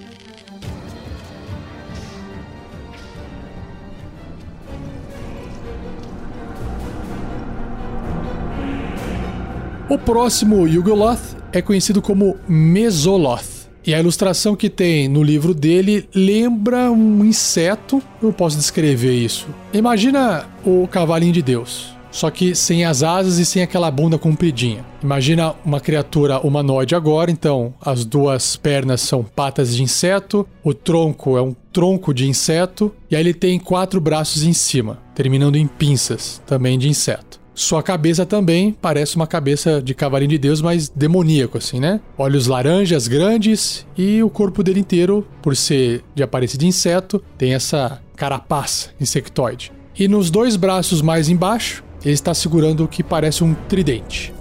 O 9.88 10.00
próximo 10.00 10.68
Yugoloth 10.68 11.38
é 11.54 11.62
conhecido 11.62 12.02
como 12.02 12.38
Mesoloth. 12.48 13.70
E 13.86 13.94
a 13.94 14.00
ilustração 14.00 14.56
que 14.56 14.68
tem 14.68 15.08
no 15.08 15.22
livro 15.22 15.54
dele 15.54 16.10
lembra 16.14 16.92
um 16.92 17.24
inseto. 17.24 18.02
Eu 18.20 18.34
posso 18.34 18.58
descrever 18.58 19.14
isso. 19.14 19.48
Imagina 19.72 20.46
o 20.66 20.88
cavalinho 20.88 21.34
de 21.34 21.44
Deus 21.44 21.96
só 22.16 22.32
que 22.32 22.56
sem 22.56 22.86
as 22.86 23.04
asas 23.04 23.40
e 23.40 23.46
sem 23.46 23.62
aquela 23.62 23.92
bunda 23.92 24.18
compridinha. 24.18 24.86
Imagina 25.04 25.54
uma 25.66 25.82
criatura 25.82 26.40
humanoide 26.40 26.96
agora, 26.96 27.30
então 27.30 27.74
as 27.82 28.06
duas 28.06 28.56
pernas 28.56 29.02
são 29.02 29.22
patas 29.22 29.76
de 29.76 29.84
inseto, 29.84 30.48
o 30.64 30.74
tronco 30.74 31.38
é 31.38 31.42
um 31.42 31.54
tronco 31.74 32.14
de 32.14 32.26
inseto, 32.26 32.90
e 33.12 33.18
aí 33.18 33.22
ele 33.22 33.34
tem 33.34 33.60
quatro 33.60 34.00
braços 34.00 34.44
em 34.44 34.54
cima, 34.54 34.98
terminando 35.14 35.58
em 35.58 35.68
pinças, 35.68 36.42
também 36.48 36.80
de 36.80 36.88
inseto. 36.88 37.45
Sua 37.58 37.82
cabeça 37.82 38.26
também 38.26 38.76
parece 38.82 39.16
uma 39.16 39.26
cabeça 39.26 39.82
de 39.82 39.94
cavalinho 39.94 40.32
de 40.32 40.38
Deus, 40.38 40.62
mas 40.62 40.90
demoníaco, 40.90 41.58
assim, 41.58 41.80
né? 41.80 42.02
Olhos 42.18 42.48
laranjas 42.48 43.08
grandes 43.08 43.88
e 43.98 44.22
o 44.22 44.30
corpo 44.30 44.62
dele 44.62 44.82
inteiro, 44.82 45.26
por 45.42 45.56
ser 45.56 46.04
de 46.14 46.22
aparência 46.22 46.60
de 46.60 46.68
inseto, 46.68 47.24
tem 47.38 47.54
essa 47.54 48.02
carapaça 48.18 48.90
insectoide. 49.00 49.72
E 49.98 50.06
nos 50.06 50.30
dois 50.30 50.58
braços 50.58 51.02
mais 51.02 51.30
embaixo, 51.30 51.82
ele 52.04 52.14
está 52.14 52.34
segurando 52.34 52.84
o 52.84 52.90
que 52.90 53.02
parece 53.02 53.42
um 53.42 53.54
tridente. 53.54 54.34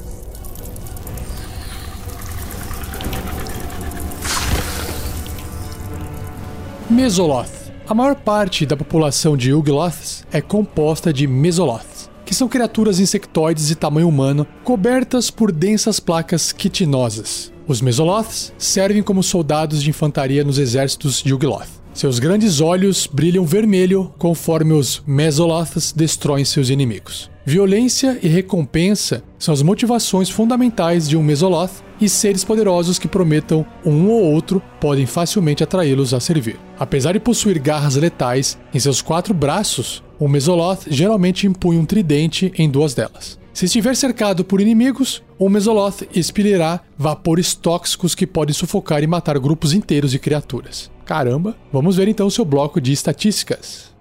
Mesoloth. 6.90 7.62
A 7.86 7.94
maior 7.94 8.16
parte 8.16 8.66
da 8.66 8.76
população 8.76 9.36
de 9.36 9.50
Yugloths 9.50 10.26
é 10.32 10.40
composta 10.40 11.12
de 11.12 11.28
Mesoloths 11.28 11.93
que 12.24 12.34
são 12.34 12.48
criaturas 12.48 13.00
insectoides 13.00 13.68
de 13.68 13.74
tamanho 13.74 14.08
humano 14.08 14.46
cobertas 14.62 15.30
por 15.30 15.52
densas 15.52 16.00
placas 16.00 16.52
quitinosas. 16.52 17.52
Os 17.66 17.80
Mesoloths 17.80 18.52
servem 18.58 19.02
como 19.02 19.22
soldados 19.22 19.82
de 19.82 19.90
infantaria 19.90 20.44
nos 20.44 20.58
exércitos 20.58 21.22
de 21.22 21.30
Yugloth. 21.30 21.82
Seus 21.94 22.18
grandes 22.18 22.60
olhos 22.60 23.06
brilham 23.06 23.46
vermelho 23.46 24.12
conforme 24.18 24.72
os 24.72 25.02
Mesoloths 25.06 25.92
destroem 25.92 26.44
seus 26.44 26.68
inimigos. 26.68 27.30
Violência 27.46 28.18
e 28.22 28.28
recompensa 28.28 29.22
são 29.38 29.52
as 29.52 29.62
motivações 29.62 30.30
fundamentais 30.30 31.08
de 31.08 31.16
um 31.16 31.22
Mesoloth 31.22 31.84
e 32.00 32.08
seres 32.08 32.42
poderosos 32.42 32.98
que 32.98 33.06
prometam 33.06 33.64
um 33.84 34.08
ou 34.08 34.22
outro 34.22 34.62
podem 34.80 35.06
facilmente 35.06 35.62
atraí-los 35.62 36.12
a 36.12 36.20
servir. 36.20 36.58
Apesar 36.78 37.12
de 37.12 37.20
possuir 37.20 37.58
garras 37.58 37.96
letais 37.96 38.58
em 38.72 38.78
seus 38.78 39.00
quatro 39.00 39.32
braços, 39.32 40.02
o 40.18 40.28
Mesoloth 40.28 40.86
geralmente 40.88 41.46
impunha 41.46 41.80
um 41.80 41.84
tridente 41.84 42.52
em 42.56 42.68
duas 42.68 42.94
delas. 42.94 43.38
Se 43.52 43.66
estiver 43.66 43.94
cercado 43.94 44.44
por 44.44 44.60
inimigos, 44.60 45.22
o 45.38 45.48
Mesoloth 45.48 46.02
expelirá 46.12 46.80
vapores 46.98 47.54
tóxicos 47.54 48.14
que 48.14 48.26
podem 48.26 48.52
sufocar 48.52 49.02
e 49.02 49.06
matar 49.06 49.38
grupos 49.38 49.72
inteiros 49.72 50.10
de 50.10 50.18
criaturas. 50.18 50.90
Caramba! 51.04 51.56
Vamos 51.72 51.96
ver 51.96 52.08
então 52.08 52.28
seu 52.28 52.44
bloco 52.44 52.80
de 52.80 52.92
estatísticas. 52.92 53.94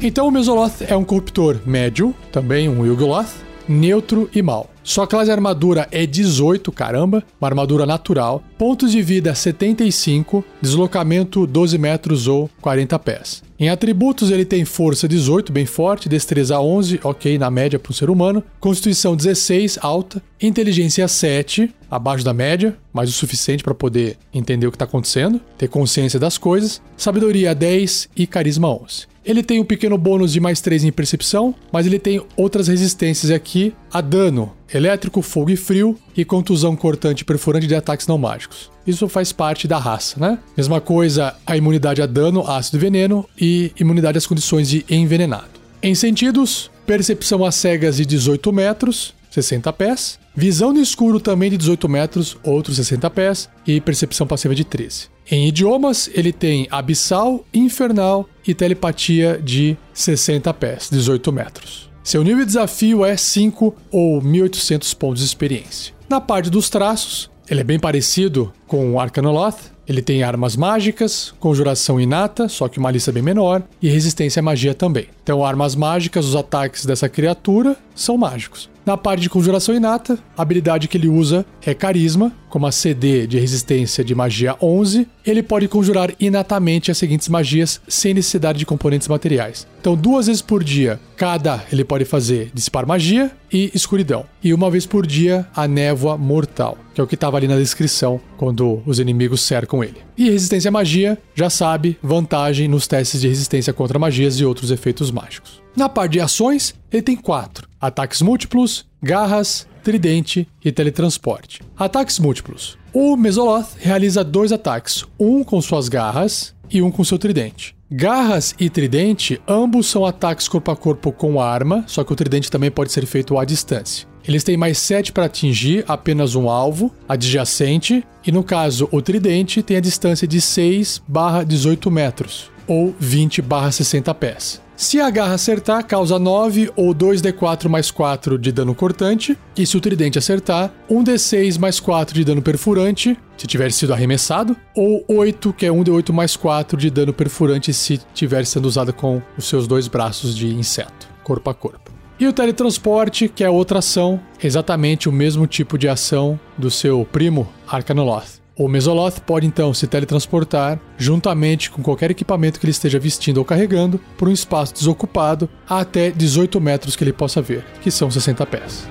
Então 0.00 0.26
o 0.26 0.30
Mesoloth 0.30 0.82
é 0.82 0.96
um 0.96 1.04
corruptor 1.04 1.60
médio, 1.64 2.14
também 2.30 2.68
um 2.68 2.84
Yugoloth, 2.84 3.45
neutro 3.68 4.28
e 4.34 4.42
mal. 4.42 4.70
Sua 4.82 5.06
classe 5.06 5.26
de 5.26 5.32
armadura 5.32 5.88
é 5.90 6.06
18, 6.06 6.70
caramba, 6.70 7.24
uma 7.40 7.48
armadura 7.48 7.84
natural. 7.84 8.42
Pontos 8.56 8.92
de 8.92 9.02
vida 9.02 9.34
75, 9.34 10.44
deslocamento 10.62 11.44
12 11.44 11.76
metros 11.76 12.28
ou 12.28 12.48
40 12.60 12.98
pés. 13.00 13.42
Em 13.58 13.68
atributos 13.68 14.30
ele 14.30 14.44
tem 14.44 14.64
força 14.64 15.08
18, 15.08 15.50
bem 15.50 15.66
forte, 15.66 16.08
destreza 16.08 16.60
11, 16.60 17.00
ok, 17.02 17.38
na 17.38 17.50
média 17.50 17.78
para 17.78 17.90
um 17.90 17.94
ser 17.94 18.10
humano, 18.10 18.44
constituição 18.60 19.16
16, 19.16 19.78
alta, 19.80 20.22
inteligência 20.40 21.08
7, 21.08 21.74
abaixo 21.90 22.24
da 22.24 22.34
média, 22.34 22.76
mas 22.92 23.08
o 23.08 23.12
suficiente 23.12 23.64
para 23.64 23.74
poder 23.74 24.18
entender 24.32 24.66
o 24.66 24.70
que 24.70 24.76
está 24.76 24.84
acontecendo, 24.84 25.40
ter 25.56 25.68
consciência 25.68 26.20
das 26.20 26.36
coisas, 26.36 26.82
sabedoria 26.96 27.54
10 27.54 28.10
e 28.14 28.26
carisma 28.26 28.68
11. 28.68 29.15
Ele 29.26 29.42
tem 29.42 29.58
um 29.58 29.64
pequeno 29.64 29.98
bônus 29.98 30.32
de 30.32 30.38
mais 30.38 30.60
3 30.60 30.84
em 30.84 30.92
percepção, 30.92 31.52
mas 31.72 31.84
ele 31.84 31.98
tem 31.98 32.22
outras 32.36 32.68
resistências 32.68 33.32
aqui 33.32 33.74
a 33.92 34.00
dano, 34.00 34.52
elétrico, 34.72 35.20
fogo 35.20 35.50
e 35.50 35.56
frio 35.56 35.98
e 36.16 36.24
contusão 36.24 36.76
cortante 36.76 37.24
perfurante 37.24 37.66
de 37.66 37.74
ataques 37.74 38.06
não 38.06 38.16
mágicos. 38.16 38.70
Isso 38.86 39.08
faz 39.08 39.32
parte 39.32 39.66
da 39.66 39.78
raça, 39.78 40.20
né? 40.20 40.38
Mesma 40.56 40.80
coisa 40.80 41.34
a 41.44 41.56
imunidade 41.56 42.00
a 42.00 42.06
dano, 42.06 42.48
ácido 42.48 42.76
e 42.76 42.80
veneno 42.80 43.28
e 43.36 43.72
imunidade 43.80 44.16
às 44.16 44.26
condições 44.28 44.68
de 44.68 44.86
envenenado. 44.88 45.56
Em 45.82 45.94
sentidos, 45.94 46.70
percepção 46.86 47.44
a 47.44 47.50
cegas 47.50 47.96
de 47.96 48.06
18 48.06 48.52
metros, 48.52 49.12
60 49.36 49.70
pés, 49.74 50.18
visão 50.34 50.72
no 50.72 50.80
escuro 50.80 51.20
também 51.20 51.50
de 51.50 51.58
18 51.58 51.88
metros, 51.88 52.38
outros 52.42 52.76
60 52.76 53.10
pés 53.10 53.50
e 53.66 53.80
percepção 53.82 54.26
passiva 54.26 54.54
de 54.54 54.64
13. 54.64 55.08
Em 55.30 55.46
idiomas, 55.46 56.08
ele 56.14 56.32
tem 56.32 56.66
abissal, 56.70 57.44
infernal 57.52 58.26
e 58.46 58.54
telepatia 58.54 59.38
de 59.42 59.76
60 59.92 60.54
pés, 60.54 60.88
18 60.90 61.32
metros. 61.32 61.90
Seu 62.02 62.22
nível 62.22 62.40
de 62.40 62.46
desafio 62.46 63.04
é 63.04 63.16
5 63.16 63.74
ou 63.90 64.22
1800 64.22 64.94
pontos 64.94 65.20
de 65.20 65.26
experiência. 65.26 65.92
Na 66.08 66.20
parte 66.20 66.48
dos 66.48 66.70
traços, 66.70 67.28
ele 67.50 67.60
é 67.60 67.64
bem 67.64 67.78
parecido 67.78 68.52
com 68.66 68.92
o 68.92 69.00
Arcanoloth. 69.00 69.74
Ele 69.86 70.00
tem 70.00 70.22
armas 70.22 70.56
mágicas, 70.56 71.34
conjuração 71.38 72.00
inata, 72.00 72.48
só 72.48 72.68
que 72.68 72.78
uma 72.78 72.90
lista 72.90 73.12
bem 73.12 73.22
menor, 73.22 73.62
e 73.82 73.88
resistência 73.88 74.40
à 74.40 74.42
magia 74.42 74.74
também. 74.74 75.08
Então, 75.22 75.44
armas 75.44 75.74
mágicas, 75.74 76.24
os 76.26 76.34
ataques 76.34 76.86
dessa 76.86 77.08
criatura 77.08 77.76
são 77.94 78.16
mágicos. 78.16 78.68
Na 78.86 78.96
parte 78.96 79.22
de 79.22 79.28
conjuração 79.28 79.74
inata, 79.74 80.16
a 80.38 80.42
habilidade 80.42 80.86
que 80.86 80.96
ele 80.96 81.08
usa 81.08 81.44
é 81.60 81.74
carisma, 81.74 82.30
como 82.56 82.66
a 82.66 82.72
CD 82.72 83.26
de 83.26 83.38
resistência 83.38 84.02
de 84.02 84.14
magia 84.14 84.56
11. 84.62 85.06
Ele 85.26 85.42
pode 85.42 85.68
conjurar 85.68 86.14
inatamente 86.18 86.90
as 86.90 86.96
seguintes 86.96 87.28
magias 87.28 87.82
sem 87.86 88.14
necessidade 88.14 88.58
de 88.58 88.64
componentes 88.64 89.08
materiais. 89.08 89.66
Então, 89.78 89.94
duas 89.94 90.26
vezes 90.26 90.40
por 90.40 90.64
dia, 90.64 90.98
cada 91.18 91.62
ele 91.70 91.84
pode 91.84 92.06
fazer 92.06 92.50
dissipar 92.54 92.86
magia 92.86 93.30
e 93.52 93.70
escuridão. 93.74 94.24
E 94.42 94.54
uma 94.54 94.70
vez 94.70 94.86
por 94.86 95.06
dia, 95.06 95.46
a 95.54 95.68
névoa 95.68 96.16
mortal, 96.16 96.78
que 96.94 97.00
é 97.00 97.04
o 97.04 97.06
que 97.06 97.14
estava 97.14 97.36
ali 97.36 97.46
na 97.46 97.58
descrição 97.58 98.18
quando 98.38 98.82
os 98.86 98.98
inimigos 98.98 99.42
cercam 99.42 99.84
ele. 99.84 99.98
E 100.16 100.30
resistência 100.30 100.70
à 100.70 100.72
magia, 100.72 101.18
já 101.34 101.50
sabe, 101.50 101.98
vantagem 102.02 102.68
nos 102.68 102.86
testes 102.86 103.20
de 103.20 103.28
resistência 103.28 103.74
contra 103.74 103.98
magias 103.98 104.40
e 104.40 104.46
outros 104.46 104.70
efeitos 104.70 105.10
mágicos. 105.10 105.60
Na 105.76 105.90
parte 105.90 106.12
de 106.12 106.20
ações, 106.20 106.74
ele 106.90 107.02
tem 107.02 107.16
quatro: 107.16 107.68
ataques 107.78 108.22
múltiplos, 108.22 108.86
garras, 109.06 109.68
tridente 109.84 110.48
e 110.64 110.72
teletransporte. 110.72 111.62
Ataques 111.78 112.18
múltiplos. 112.18 112.76
O 112.92 113.16
Mesoloth 113.16 113.76
realiza 113.78 114.24
dois 114.24 114.50
ataques, 114.50 115.04
um 115.18 115.44
com 115.44 115.62
suas 115.62 115.88
garras 115.88 116.52
e 116.68 116.82
um 116.82 116.90
com 116.90 117.04
seu 117.04 117.16
tridente. 117.16 117.76
Garras 117.88 118.52
e 118.58 118.68
tridente, 118.68 119.40
ambos 119.46 119.86
são 119.86 120.04
ataques 120.04 120.48
corpo 120.48 120.72
a 120.72 120.76
corpo 120.76 121.12
com 121.12 121.40
arma, 121.40 121.84
só 121.86 122.02
que 122.02 122.12
o 122.12 122.16
tridente 122.16 122.50
também 122.50 122.68
pode 122.68 122.90
ser 122.90 123.06
feito 123.06 123.38
à 123.38 123.44
distância. 123.44 124.08
Eles 124.26 124.42
têm 124.42 124.56
mais 124.56 124.76
7 124.78 125.12
para 125.12 125.26
atingir 125.26 125.84
apenas 125.86 126.34
um 126.34 126.50
alvo, 126.50 126.92
adjacente, 127.08 128.04
e 128.26 128.32
no 128.32 128.42
caso 128.42 128.88
o 128.90 129.00
tridente 129.00 129.62
tem 129.62 129.76
a 129.76 129.80
distância 129.80 130.26
de 130.26 130.40
6 130.40 131.00
barra 131.06 131.44
18 131.44 131.88
metros, 131.92 132.50
ou 132.66 132.92
20 132.98 133.40
barra 133.40 133.70
60 133.70 134.12
pés. 134.14 134.65
Se 134.76 135.00
a 135.00 135.08
garra 135.08 135.34
acertar, 135.34 135.86
causa 135.86 136.18
9 136.18 136.70
ou 136.76 136.94
2d4 136.94 137.66
mais 137.66 137.90
4 137.90 138.38
de 138.38 138.52
dano 138.52 138.74
cortante, 138.74 139.36
e 139.56 139.66
se 139.66 139.74
o 139.74 139.80
tridente 139.80 140.18
acertar, 140.18 140.70
1d6 140.90 141.58
mais 141.58 141.80
4 141.80 142.14
de 142.14 142.22
dano 142.22 142.42
perfurante, 142.42 143.18
se 143.38 143.46
tiver 143.46 143.72
sido 143.72 143.94
arremessado, 143.94 144.54
ou 144.74 145.02
8, 145.08 145.54
que 145.54 145.64
é 145.64 145.70
1d8 145.70 146.12
mais 146.12 146.36
4 146.36 146.76
de 146.78 146.90
dano 146.90 147.14
perfurante 147.14 147.72
se 147.72 147.98
tiver 148.12 148.44
sendo 148.44 148.66
usado 148.66 148.92
com 148.92 149.22
os 149.38 149.46
seus 149.46 149.66
dois 149.66 149.88
braços 149.88 150.36
de 150.36 150.54
inseto, 150.54 151.08
corpo 151.24 151.48
a 151.48 151.54
corpo. 151.54 151.90
E 152.20 152.26
o 152.26 152.32
teletransporte, 152.32 153.28
que 153.28 153.42
é 153.42 153.48
outra 153.48 153.78
ação, 153.78 154.20
exatamente 154.42 155.08
o 155.08 155.12
mesmo 155.12 155.46
tipo 155.46 155.78
de 155.78 155.88
ação 155.88 156.38
do 156.56 156.70
seu 156.70 157.06
primo 157.10 157.48
Arcanoloth. 157.66 158.45
O 158.58 158.68
Mesoloth 158.68 159.20
pode 159.20 159.46
então 159.46 159.74
se 159.74 159.86
teletransportar, 159.86 160.80
juntamente 160.96 161.70
com 161.70 161.82
qualquer 161.82 162.10
equipamento 162.10 162.58
que 162.58 162.64
ele 162.64 162.70
esteja 162.70 162.98
vestindo 162.98 163.36
ou 163.36 163.44
carregando, 163.44 164.00
por 164.16 164.28
um 164.28 164.32
espaço 164.32 164.72
desocupado 164.72 165.46
a 165.68 165.80
até 165.80 166.10
18 166.10 166.58
metros 166.58 166.96
que 166.96 167.04
ele 167.04 167.12
possa 167.12 167.42
ver, 167.42 167.62
que 167.82 167.90
são 167.90 168.10
60 168.10 168.46
pés. 168.46 168.88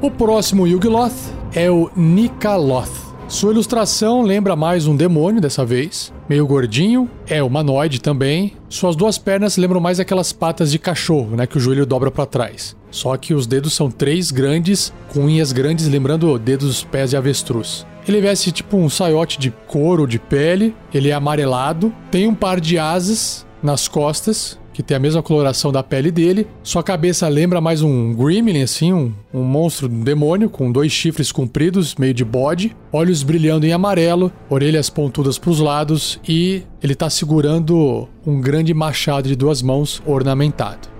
O 0.00 0.10
próximo 0.10 0.66
Yugloth 0.66 1.12
é 1.54 1.70
o 1.70 1.88
Nikaloth. 1.94 3.01
Sua 3.32 3.50
ilustração 3.50 4.20
lembra 4.20 4.54
mais 4.54 4.86
um 4.86 4.94
demônio 4.94 5.40
dessa 5.40 5.64
vez, 5.64 6.12
meio 6.28 6.46
gordinho, 6.46 7.10
é 7.26 7.42
humanoide 7.42 7.98
também. 7.98 8.52
Suas 8.68 8.94
duas 8.94 9.16
pernas 9.16 9.56
lembram 9.56 9.80
mais 9.80 9.98
aquelas 9.98 10.34
patas 10.34 10.70
de 10.70 10.78
cachorro, 10.78 11.34
né, 11.34 11.46
que 11.46 11.56
o 11.56 11.60
joelho 11.60 11.86
dobra 11.86 12.10
para 12.10 12.26
trás. 12.26 12.76
Só 12.90 13.16
que 13.16 13.32
os 13.32 13.46
dedos 13.46 13.72
são 13.72 13.90
três 13.90 14.30
grandes, 14.30 14.92
com 15.08 15.20
unhas 15.20 15.50
grandes 15.50 15.88
lembrando 15.88 16.38
dedos 16.38 16.68
dos 16.68 16.84
pés 16.84 17.08
de 17.08 17.16
avestruz. 17.16 17.86
Ele 18.06 18.20
veste 18.20 18.52
tipo 18.52 18.76
um 18.76 18.90
saiote 18.90 19.38
de 19.38 19.50
couro 19.66 20.06
de 20.06 20.18
pele, 20.18 20.76
ele 20.92 21.08
é 21.08 21.14
amarelado, 21.14 21.90
tem 22.10 22.28
um 22.28 22.34
par 22.34 22.60
de 22.60 22.78
asas 22.78 23.46
nas 23.62 23.88
costas, 23.88 24.58
que 24.72 24.82
tem 24.82 24.96
a 24.96 25.00
mesma 25.00 25.22
coloração 25.22 25.70
da 25.70 25.82
pele 25.82 26.10
dele. 26.10 26.46
Sua 26.62 26.82
cabeça 26.82 27.28
lembra 27.28 27.60
mais 27.60 27.82
um 27.82 28.14
gremlin, 28.14 28.62
assim, 28.62 28.92
um, 28.92 29.12
um 29.32 29.42
monstro 29.42 29.88
um 29.88 30.02
demônio 30.02 30.48
com 30.48 30.72
dois 30.72 30.92
chifres 30.92 31.30
compridos, 31.30 31.94
meio 31.96 32.14
de 32.14 32.24
bode, 32.24 32.76
olhos 32.92 33.22
brilhando 33.22 33.66
em 33.66 33.72
amarelo, 33.72 34.32
orelhas 34.48 34.88
pontudas 34.88 35.38
para 35.38 35.50
os 35.50 35.60
lados 35.60 36.20
e 36.26 36.62
ele 36.82 36.92
está 36.92 37.10
segurando 37.10 38.08
um 38.26 38.40
grande 38.40 38.72
machado 38.72 39.28
de 39.28 39.36
duas 39.36 39.62
mãos 39.62 40.02
ornamentado. 40.06 40.92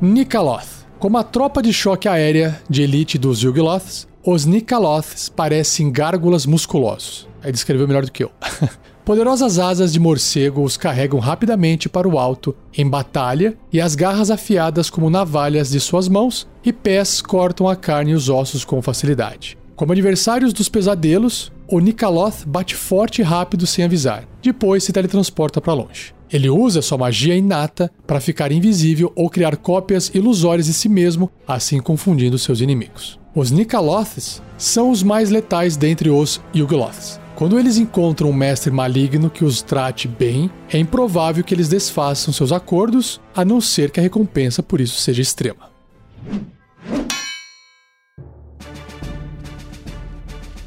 Nikaloth. 0.00 0.80
Como 0.98 1.16
a 1.16 1.24
tropa 1.24 1.62
de 1.62 1.72
choque 1.72 2.08
aérea 2.08 2.60
de 2.68 2.82
elite 2.82 3.16
dos 3.16 3.42
Yugloths, 3.42 4.06
os 4.24 4.44
Nikaloths 4.44 5.28
parecem 5.28 5.90
gárgulas 5.90 6.44
musculosos. 6.44 7.28
Aí 7.42 7.50
descreveu 7.50 7.88
melhor 7.88 8.04
do 8.04 8.12
que 8.12 8.24
eu. 8.24 8.30
Poderosas 9.04 9.58
asas 9.58 9.92
de 9.92 9.98
morcego 9.98 10.62
os 10.62 10.76
carregam 10.76 11.18
rapidamente 11.18 11.88
para 11.88 12.06
o 12.06 12.18
alto 12.18 12.54
em 12.76 12.88
batalha 12.88 13.56
e 13.72 13.80
as 13.80 13.94
garras 13.94 14.30
afiadas 14.30 14.90
como 14.90 15.10
navalhas 15.10 15.70
de 15.70 15.80
suas 15.80 16.06
mãos 16.06 16.46
e 16.64 16.72
pés 16.72 17.22
cortam 17.22 17.66
a 17.66 17.74
carne 17.74 18.12
e 18.12 18.14
os 18.14 18.28
ossos 18.28 18.64
com 18.64 18.82
facilidade. 18.82 19.58
Como 19.74 19.92
adversários 19.92 20.52
dos 20.52 20.68
pesadelos, 20.68 21.50
o 21.66 21.80
Nikaloth 21.80 22.44
bate 22.46 22.76
forte 22.76 23.22
e 23.22 23.24
rápido 23.24 23.66
sem 23.66 23.84
avisar. 23.84 24.28
Depois 24.42 24.84
se 24.84 24.92
teletransporta 24.92 25.60
para 25.60 25.72
longe. 25.72 26.14
Ele 26.30 26.50
usa 26.50 26.82
sua 26.82 26.98
magia 26.98 27.34
inata 27.34 27.90
para 28.06 28.20
ficar 28.20 28.52
invisível 28.52 29.10
ou 29.16 29.30
criar 29.30 29.56
cópias 29.56 30.10
ilusórias 30.14 30.66
de 30.66 30.74
si 30.74 30.88
mesmo, 30.88 31.30
assim 31.48 31.80
confundindo 31.80 32.38
seus 32.38 32.60
inimigos. 32.60 33.19
Os 33.32 33.52
Nikaloths 33.52 34.42
são 34.58 34.90
os 34.90 35.04
mais 35.04 35.30
letais 35.30 35.76
dentre 35.76 36.10
os 36.10 36.40
Yugoloths. 36.54 37.20
Quando 37.36 37.60
eles 37.60 37.76
encontram 37.76 38.28
um 38.28 38.32
mestre 38.32 38.72
maligno 38.72 39.30
que 39.30 39.44
os 39.44 39.62
trate 39.62 40.08
bem, 40.08 40.50
é 40.68 40.76
improvável 40.76 41.44
que 41.44 41.54
eles 41.54 41.68
desfaçam 41.68 42.34
seus 42.34 42.50
acordos, 42.50 43.20
a 43.34 43.44
não 43.44 43.60
ser 43.60 43.92
que 43.92 44.00
a 44.00 44.02
recompensa 44.02 44.64
por 44.64 44.80
isso 44.80 45.00
seja 45.00 45.22
extrema. 45.22 45.70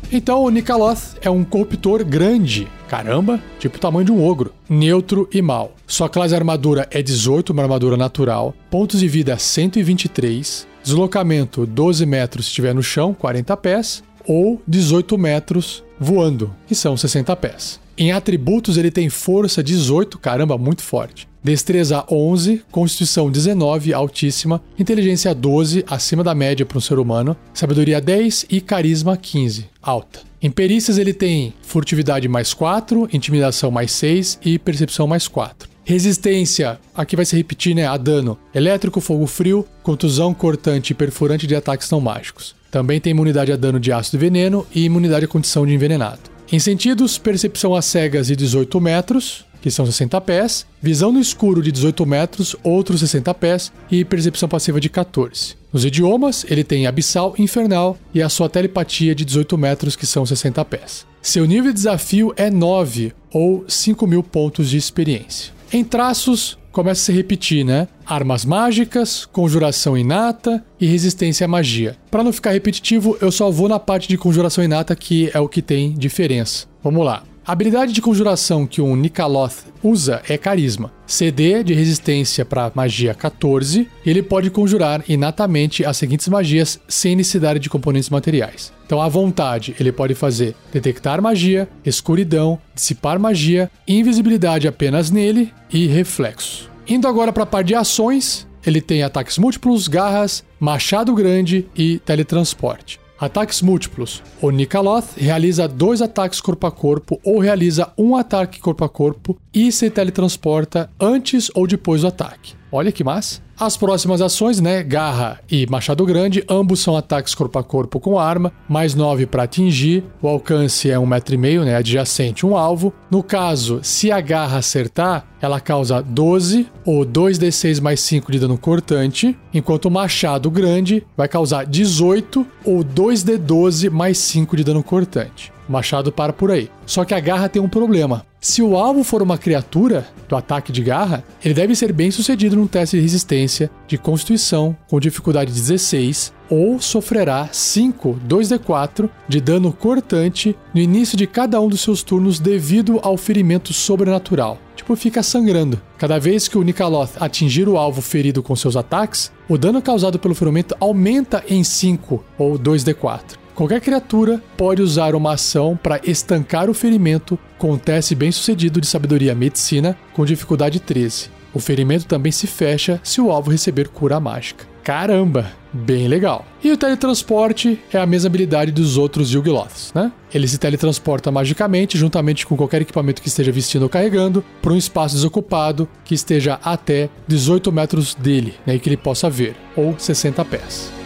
Então 0.10 0.44
o 0.44 0.50
Nikaloth 0.50 1.18
é 1.22 1.30
um 1.30 1.44
corruptor 1.44 2.06
grande, 2.06 2.68
caramba, 2.88 3.42
tipo 3.60 3.76
o 3.76 3.80
tamanho 3.80 4.06
de 4.06 4.12
um 4.12 4.24
ogro, 4.24 4.54
neutro 4.70 5.28
e 5.34 5.42
mal. 5.42 5.76
Sua 5.86 6.08
classe 6.08 6.34
armadura 6.34 6.88
é 6.92 7.02
18, 7.02 7.52
uma 7.52 7.64
armadura 7.64 7.98
natural, 7.98 8.54
pontos 8.70 9.02
de 9.02 9.08
vida 9.08 9.38
123, 9.38 10.68
deslocamento 10.84 11.66
12 11.66 12.06
metros 12.06 12.46
se 12.46 12.50
estiver 12.50 12.76
no 12.76 12.84
chão, 12.84 13.14
40 13.14 13.56
pés, 13.58 14.04
ou 14.28 14.62
18 14.68 15.18
metros 15.18 15.84
voando, 16.00 16.54
que 16.68 16.76
são 16.76 16.96
60 16.98 17.36
pés. 17.36 17.80
Em 17.98 18.12
atributos, 18.12 18.78
ele 18.78 18.90
tem 18.90 19.10
força 19.10 19.64
18, 19.64 20.18
caramba, 20.18 20.58
muito 20.58 20.82
forte. 20.82 21.28
Destreza 21.44 22.06
11, 22.10 22.64
Constituição 22.72 23.30
19, 23.30 23.94
altíssima, 23.94 24.62
Inteligência 24.80 25.36
12, 25.36 25.84
acima 25.88 26.24
da 26.24 26.34
média 26.34 26.66
para 26.66 26.78
um 26.78 26.82
ser 26.82 26.98
humano, 26.98 27.36
Sabedoria 27.54 28.00
10 28.00 28.46
e 28.50 28.62
Carisma 28.62 29.18
15, 29.18 29.68
alta. 29.82 30.22
Em 30.42 30.50
perícias 30.50 30.98
ele 30.98 31.14
tem 31.14 31.54
Furtividade 31.62 32.28
mais 32.28 32.54
4, 32.54 33.10
Intimidação 33.14 33.70
mais 33.70 33.92
6 33.92 34.40
e 34.44 34.58
Percepção 34.58 35.06
mais 35.06 35.28
4. 35.28 35.73
Resistência, 35.86 36.80
aqui 36.96 37.16
vai 37.16 37.26
se 37.26 37.36
repetir, 37.36 37.76
né? 37.76 37.86
A 37.86 37.98
dano 37.98 38.38
elétrico, 38.56 39.02
fogo 39.02 39.28
frio, 39.28 39.66
contusão, 39.82 40.34
cortante 40.34 40.92
e 40.92 40.96
perfurante 40.96 41.46
de 41.46 41.56
ataques 41.56 41.92
não 41.92 42.00
mágicos. 42.00 42.56
Também 42.72 43.02
tem 43.02 43.12
imunidade 43.12 43.52
a 43.52 43.58
dano 43.58 43.80
de 43.80 43.92
ácido 43.92 44.18
e 44.18 44.20
veneno 44.20 44.66
e 44.74 44.86
imunidade 44.86 45.26
à 45.26 45.28
condição 45.28 45.66
de 45.66 45.74
envenenado. 45.74 46.22
Em 46.52 46.60
sentidos, 46.60 47.18
percepção 47.18 47.76
às 47.76 47.86
cegas 47.86 48.28
de 48.28 48.36
18 48.36 48.80
metros, 48.80 49.46
que 49.62 49.72
são 49.72 49.86
60 49.86 50.20
pés, 50.22 50.66
visão 50.82 51.12
no 51.12 51.20
escuro 51.20 51.62
de 51.62 51.72
18 51.72 52.06
metros, 52.06 52.56
outros 52.64 53.00
60 53.00 53.34
pés, 53.34 53.72
e 53.92 54.06
percepção 54.06 54.48
passiva 54.48 54.80
de 54.80 54.90
14. 54.90 55.56
Nos 55.72 55.86
idiomas, 55.86 56.46
ele 56.50 56.64
tem 56.64 56.86
abissal, 56.86 57.34
infernal 57.38 57.98
e 58.14 58.22
a 58.22 58.30
sua 58.30 58.50
telepatia 58.50 59.16
de 59.16 59.26
18 59.26 59.58
metros, 59.58 59.96
que 59.96 60.06
são 60.06 60.26
60 60.26 60.64
pés. 60.66 61.06
Seu 61.22 61.46
nível 61.46 61.72
de 61.72 61.78
desafio 61.78 62.34
é 62.36 62.50
9, 62.50 63.14
ou 63.32 63.66
5 63.68 64.06
mil 64.06 64.22
pontos 64.22 64.70
de 64.70 64.78
experiência. 64.78 65.54
Em 65.74 65.84
traços, 65.84 66.56
começa 66.72 67.02
a 67.02 67.06
se 67.06 67.12
repetir, 67.12 67.66
né? 67.66 67.88
Armas 68.06 68.46
mágicas, 68.46 69.26
conjuração 69.26 69.98
inata 69.98 70.64
e 70.80 70.86
resistência 70.86 71.46
à 71.46 71.48
magia. 71.48 71.98
Para 72.12 72.24
não 72.24 72.32
ficar 72.32 72.52
repetitivo, 72.52 73.18
eu 73.20 73.32
só 73.32 73.50
vou 73.50 73.68
na 73.68 73.80
parte 73.80 74.08
de 74.08 74.16
conjuração 74.16 74.64
inata 74.64 74.96
que 74.96 75.32
é 75.34 75.40
o 75.40 75.50
que 75.50 75.64
tem 75.64 75.92
diferença. 75.94 76.68
Vamos 76.84 77.04
lá. 77.04 77.24
A 77.46 77.52
habilidade 77.52 77.92
de 77.92 78.02
conjuração 78.02 78.66
que 78.66 78.82
um 78.82 78.96
Nikaloth 78.96 79.66
usa 79.84 80.22
é 80.30 80.38
Carisma. 80.38 80.94
CD 81.06 81.62
de 81.62 81.74
resistência 81.74 82.46
para 82.46 82.72
magia 82.74 83.14
14, 83.14 83.86
e 84.06 84.10
ele 84.10 84.24
pode 84.24 84.50
conjurar 84.50 85.04
inatamente 85.10 85.84
as 85.84 85.98
seguintes 85.98 86.30
magias 86.30 86.80
sem 86.88 87.18
necessidade 87.18 87.60
de 87.60 87.70
componentes 87.70 88.10
materiais. 88.10 88.72
Então, 88.86 89.02
à 89.02 89.10
vontade, 89.10 89.76
ele 89.78 89.92
pode 89.92 90.16
fazer 90.16 90.56
detectar 90.72 91.22
magia, 91.22 91.68
escuridão, 91.84 92.58
dissipar 92.74 93.20
magia, 93.20 93.70
invisibilidade 93.86 94.66
apenas 94.66 95.12
nele 95.12 95.54
e 95.70 95.86
reflexo. 95.86 96.72
Indo 96.88 97.10
agora 97.10 97.34
para 97.34 97.44
a 97.44 97.48
parte 97.48 97.68
de 97.68 97.76
ações, 97.76 98.48
ele 98.66 98.80
tem 98.80 99.04
ataques 99.04 99.38
múltiplos, 99.38 99.90
garras, 99.90 100.46
machado 100.58 101.14
grande 101.14 101.68
e 101.76 102.00
teletransporte. 102.00 103.03
Ataques 103.20 103.62
múltiplos. 103.62 104.22
O 104.42 104.50
Nikaloth 104.50 105.16
realiza 105.18 105.68
dois 105.68 106.02
ataques 106.02 106.42
corpo 106.42 106.68
a 106.68 106.72
corpo 106.72 107.20
ou 107.24 107.40
realiza 107.40 107.92
um 107.98 108.16
ataque 108.16 108.60
corpo 108.60 108.84
a 108.84 108.90
corpo 108.90 109.38
e 109.54 109.72
se 109.72 109.90
teletransporta 109.90 110.90
antes 111.00 111.50
ou 111.54 111.68
depois 111.68 112.02
do 112.02 112.08
ataque. 112.08 112.54
Olha 112.72 112.92
que 112.92 113.04
massa. 113.04 113.40
As 113.58 113.78
próximas 113.78 114.20
ações, 114.20 114.60
né? 114.60 114.82
Garra 114.82 115.40
e 115.50 115.68
Machado 115.68 116.04
Grande, 116.08 116.44
ambos 116.50 116.80
são 116.80 116.98
ataques 116.98 117.36
corpo 117.36 117.60
a 117.60 117.64
corpo 117.64 118.00
com 118.00 118.18
arma, 118.18 118.52
mais 118.68 118.96
9 118.96 119.28
para 119.28 119.44
atingir. 119.44 120.04
O 120.20 120.28
alcance 120.28 120.90
é 120.90 120.98
um 120.98 121.06
metro 121.06 121.36
e 121.36 121.38
meio, 121.38 121.64
né? 121.64 121.76
Adjacente 121.76 122.48
um 122.48 122.58
alvo. 122.58 122.92
No 123.12 123.22
caso, 123.22 123.80
se 123.84 124.12
a 124.12 124.20
garra 124.20 124.58
acertar, 124.58 125.28
ela 125.46 125.60
causa 125.60 126.02
12 126.02 126.68
ou 126.86 127.06
2d6 127.06 127.82
mais 127.82 128.00
5 128.00 128.32
de 128.32 128.40
dano 128.40 128.58
cortante, 128.58 129.38
enquanto 129.54 129.86
o 129.86 129.92
Machado 129.92 130.50
Grande 130.50 131.06
vai 131.18 131.28
causar 131.28 131.66
18 131.66 132.48
ou 132.64 132.84
2d12 132.84 133.90
mais 133.90 134.18
5 134.18 134.56
de 134.56 134.64
dano 134.64 134.82
cortante. 134.82 135.52
O 135.68 135.72
machado 135.72 136.12
para 136.12 136.34
por 136.34 136.52
aí. 136.52 136.70
Só 136.86 137.06
que 137.06 137.14
a 137.14 137.20
garra 137.20 137.48
tem 137.48 137.62
um 137.62 137.70
problema. 137.70 138.26
Se 138.40 138.62
o 138.62 138.76
alvo 138.76 139.04
for 139.04 139.22
uma 139.22 139.38
criatura 139.38 140.06
do 140.28 140.36
ataque 140.36 140.72
de 140.72 140.84
garra, 140.84 141.24
ele 141.44 141.54
deve 141.54 141.74
ser 141.76 141.94
bem 141.94 142.12
sucedido 142.12 142.58
num 142.58 142.68
teste 142.68 142.98
de 142.98 143.02
resistência 143.02 143.72
de 143.88 143.98
constituição 143.98 144.76
com 144.90 145.00
dificuldade 145.00 145.54
16 145.54 146.34
ou 146.50 146.80
sofrerá 146.82 147.48
5 147.52 148.20
2d4 148.28 149.10
de 149.28 149.40
dano 149.40 149.72
cortante 149.72 150.56
no 150.74 150.82
início 150.82 151.18
de 151.18 151.26
cada 151.26 151.60
um 151.62 151.70
dos 151.70 151.82
seus 151.82 152.04
turnos 152.04 152.40
devido 152.40 153.00
ao 153.02 153.16
ferimento 153.16 153.72
sobrenatural. 153.72 154.60
Fica 154.96 155.24
sangrando. 155.24 155.82
Cada 155.98 156.20
vez 156.20 156.48
que 156.48 156.58
o 156.58 156.64
Nikaloth 156.64 157.12
atingir 157.20 157.68
o 157.68 157.78
alvo 157.78 158.02
ferido 158.02 158.44
com 158.44 158.56
seus 158.56 158.76
ataques, 158.76 159.32
o 159.50 159.58
dano 159.58 159.82
causado 159.82 160.20
pelo 160.20 160.36
ferimento 160.36 160.76
aumenta 160.80 161.44
em 161.50 161.64
5 161.64 162.24
ou 162.38 162.58
2d4. 162.58 163.38
Qualquer 163.56 163.82
criatura 163.82 164.42
pode 164.58 164.82
usar 164.82 165.14
uma 165.14 165.34
ação 165.34 165.78
para 165.82 166.02
estancar 166.04 166.70
o 166.70 166.74
ferimento 166.74 167.38
com 167.58 167.74
um 167.74 167.78
teste 167.78 168.16
bem 168.16 168.32
sucedido 168.32 168.82
de 168.82 168.88
sabedoria 168.88 169.36
medicina 169.36 169.98
com 170.14 170.26
dificuldade 170.26 170.80
13. 170.80 171.43
O 171.54 171.60
ferimento 171.60 172.06
também 172.06 172.32
se 172.32 172.48
fecha 172.48 173.00
se 173.04 173.22
o 173.22 173.32
alvo 173.32 173.52
receber 173.52 173.88
cura 173.90 174.20
mágica. 174.20 174.66
Caramba, 174.84 175.50
bem 175.72 176.10
legal. 176.10 176.46
E 176.62 176.70
o 176.72 176.78
teletransporte 176.78 177.80
é 177.92 177.98
a 177.98 178.06
mesma 178.06 178.28
habilidade 178.28 178.72
dos 178.72 178.98
outros 178.98 179.34
Yugloths, 179.34 179.94
né? 179.94 180.12
Ele 180.34 180.48
se 180.48 180.58
teletransporta 180.58 181.32
magicamente, 181.32 181.98
juntamente 181.98 182.46
com 182.46 182.58
qualquer 182.58 182.82
equipamento 182.82 183.22
que 183.22 183.30
esteja 183.30 183.52
vestindo 183.52 183.84
ou 183.84 183.90
carregando, 183.90 184.44
para 184.62 184.74
um 184.74 184.78
espaço 184.78 185.16
desocupado 185.16 185.88
que 186.04 186.14
esteja 186.14 186.60
até 186.64 187.10
18 187.28 187.72
metros 187.72 188.14
dele, 188.14 188.56
né, 188.66 188.76
e 188.76 188.80
que 188.80 188.90
ele 188.90 188.98
possa 188.98 189.30
ver, 189.30 189.56
ou 189.76 189.96
60 189.98 190.44
pés. 190.44 191.03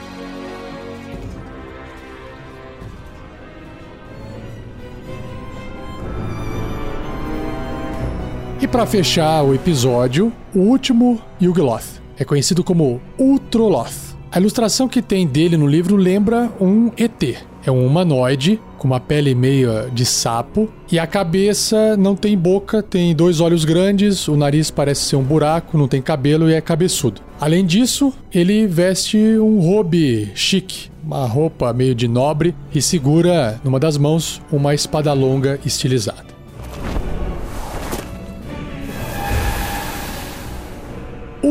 E 8.60 8.68
para 8.68 8.88
fechar 8.88 9.44
o 9.44 9.54
episódio, 9.54 10.34
o 10.54 10.60
último 10.60 11.22
Yugloth. 11.40 12.02
É 12.18 12.26
conhecido 12.26 12.64
como 12.64 13.00
Ultroloth. 13.20 14.16
A 14.32 14.40
ilustração 14.40 14.88
que 14.88 15.00
tem 15.00 15.28
dele 15.28 15.56
no 15.56 15.68
livro 15.68 15.96
lembra 15.96 16.52
um 16.60 16.90
ET. 16.98 17.38
É 17.64 17.72
um 17.72 17.86
humanoide 17.86 18.60
com 18.80 18.88
uma 18.88 19.00
pele 19.00 19.36
meio 19.36 19.92
de 19.92 20.06
sapo 20.06 20.70
e 20.92 20.98
a 20.98 21.06
cabeça 21.06 21.96
não 21.98 22.16
tem 22.16 22.36
boca, 22.36 22.82
tem 22.82 23.14
dois 23.14 23.40
olhos 23.40 23.64
grandes, 23.64 24.28
o 24.28 24.36
nariz 24.36 24.72
parece 24.72 25.02
ser 25.02 25.18
um 25.18 25.24
buraco, 25.24 25.78
não 25.78 25.88
tem 25.88 26.02
cabelo 26.02 26.50
e 26.50 26.54
é 26.54 26.62
cabeçudo. 26.62 27.22
Além 27.40 27.64
disso, 27.64 28.12
ele 28.34 28.66
veste 28.66 29.18
um 29.18 29.60
robe 29.60 30.32
chique, 30.34 30.90
uma 31.04 31.28
roupa 31.28 31.72
meio 31.74 31.94
de 31.94 32.08
nobre 32.08 32.56
e 32.74 32.82
segura 32.82 33.62
numa 33.64 33.80
das 33.80 33.98
mãos 33.98 34.42
uma 34.52 34.74
espada 34.74 35.14
longa 35.14 35.60
estilizada. 35.64 36.37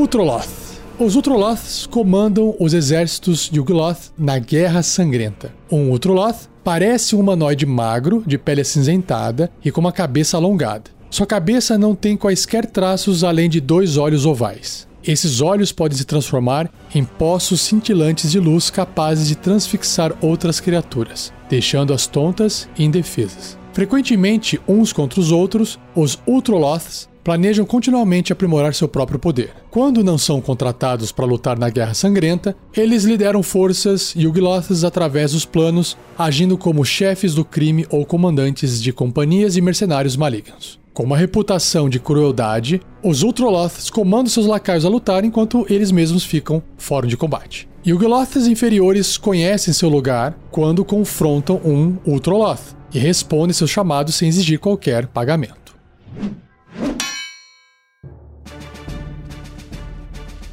Ultroloth. 0.07 0.79
Os 1.01 1.17
Ultroloths 1.17 1.85
comandam 1.85 2.55
os 2.61 2.73
exércitos 2.73 3.51
de 3.51 3.59
Ugloth 3.59 4.13
na 4.17 4.39
Guerra 4.39 4.81
Sangrenta. 4.81 5.53
Um 5.69 5.91
Ultroloth 5.91 6.49
parece 6.63 7.17
um 7.17 7.19
humanoide 7.19 7.67
magro, 7.67 8.23
de 8.25 8.39
pele 8.39 8.61
acinzentada 8.61 9.51
e 9.65 9.73
com 9.73 9.81
uma 9.81 9.91
cabeça 9.91 10.37
alongada. 10.37 10.93
Sua 11.11 11.27
cabeça 11.27 11.77
não 11.77 11.93
tem 11.93 12.17
quaisquer 12.17 12.67
traços 12.67 13.25
além 13.25 13.51
de 13.51 13.61
dois 13.61 13.97
olhos 13.97 14.25
ovais. 14.25 14.87
Esses 15.03 15.41
olhos 15.41 15.73
podem 15.73 15.99
se 15.99 16.05
transformar 16.05 16.71
em 16.95 17.03
poços 17.03 17.61
cintilantes 17.63 18.31
de 18.31 18.39
luz 18.39 18.71
capazes 18.71 19.27
de 19.27 19.35
transfixar 19.35 20.15
outras 20.21 20.61
criaturas, 20.61 21.33
deixando-as 21.51 22.07
tontas 22.07 22.69
e 22.79 22.85
indefesas. 22.85 23.59
Frequentemente 23.73 24.61
uns 24.69 24.93
contra 24.93 25.19
os 25.19 25.33
outros, 25.33 25.81
os 25.97 26.17
Ultroloths 26.29 27.09
planejam 27.27 27.67
continuamente 27.67 28.33
aprimorar 28.33 28.73
seu 28.73 28.87
próprio 28.87 29.19
poder. 29.19 29.53
Quando 29.69 30.05
não 30.05 30.17
são 30.17 30.41
contratados 30.41 31.11
para 31.11 31.25
lutar 31.25 31.59
na 31.59 31.69
Guerra 31.69 31.93
Sangrenta, 31.93 32.57
eles 32.73 33.03
lideram 33.03 33.43
forças 33.43 34.15
Yugloths 34.15 34.85
através 34.85 35.33
dos 35.33 35.45
planos, 35.45 35.97
agindo 36.17 36.57
como 36.57 36.85
chefes 36.85 37.35
do 37.35 37.45
crime 37.45 37.85
ou 37.91 38.07
comandantes 38.07 38.81
de 38.81 38.93
companhias 38.93 39.57
e 39.57 39.61
mercenários 39.61 40.15
malignos. 40.15 40.79
Com 40.95 41.03
uma 41.03 41.17
reputação 41.17 41.89
de 41.89 41.99
crueldade, 41.99 42.81
os 43.03 43.25
Ultroloths 43.25 43.91
comandam 43.91 44.31
seus 44.31 44.47
lacaios 44.47 44.85
a 44.85 44.89
lutar 44.89 45.25
enquanto 45.25 45.67
eles 45.69 45.91
mesmos 45.91 46.23
ficam 46.23 46.63
fora 46.79 47.09
de 47.09 47.17
combate. 47.17 47.69
Yugloths 47.85 48.47
inferiores 48.47 49.19
conhecem 49.19 49.75
seu 49.75 49.89
lugar 49.89 50.39
quando 50.53 50.85
confrontam 50.85 51.61
um 51.65 51.97
Ultroloth 52.07 52.77
e 52.95 53.01
respondem 53.01 53.53
seus 53.53 53.71
chamados 53.71 54.15
sem 54.15 54.29
exigir 54.29 54.61
qualquer 54.61 55.09
pagamento. 55.09 55.75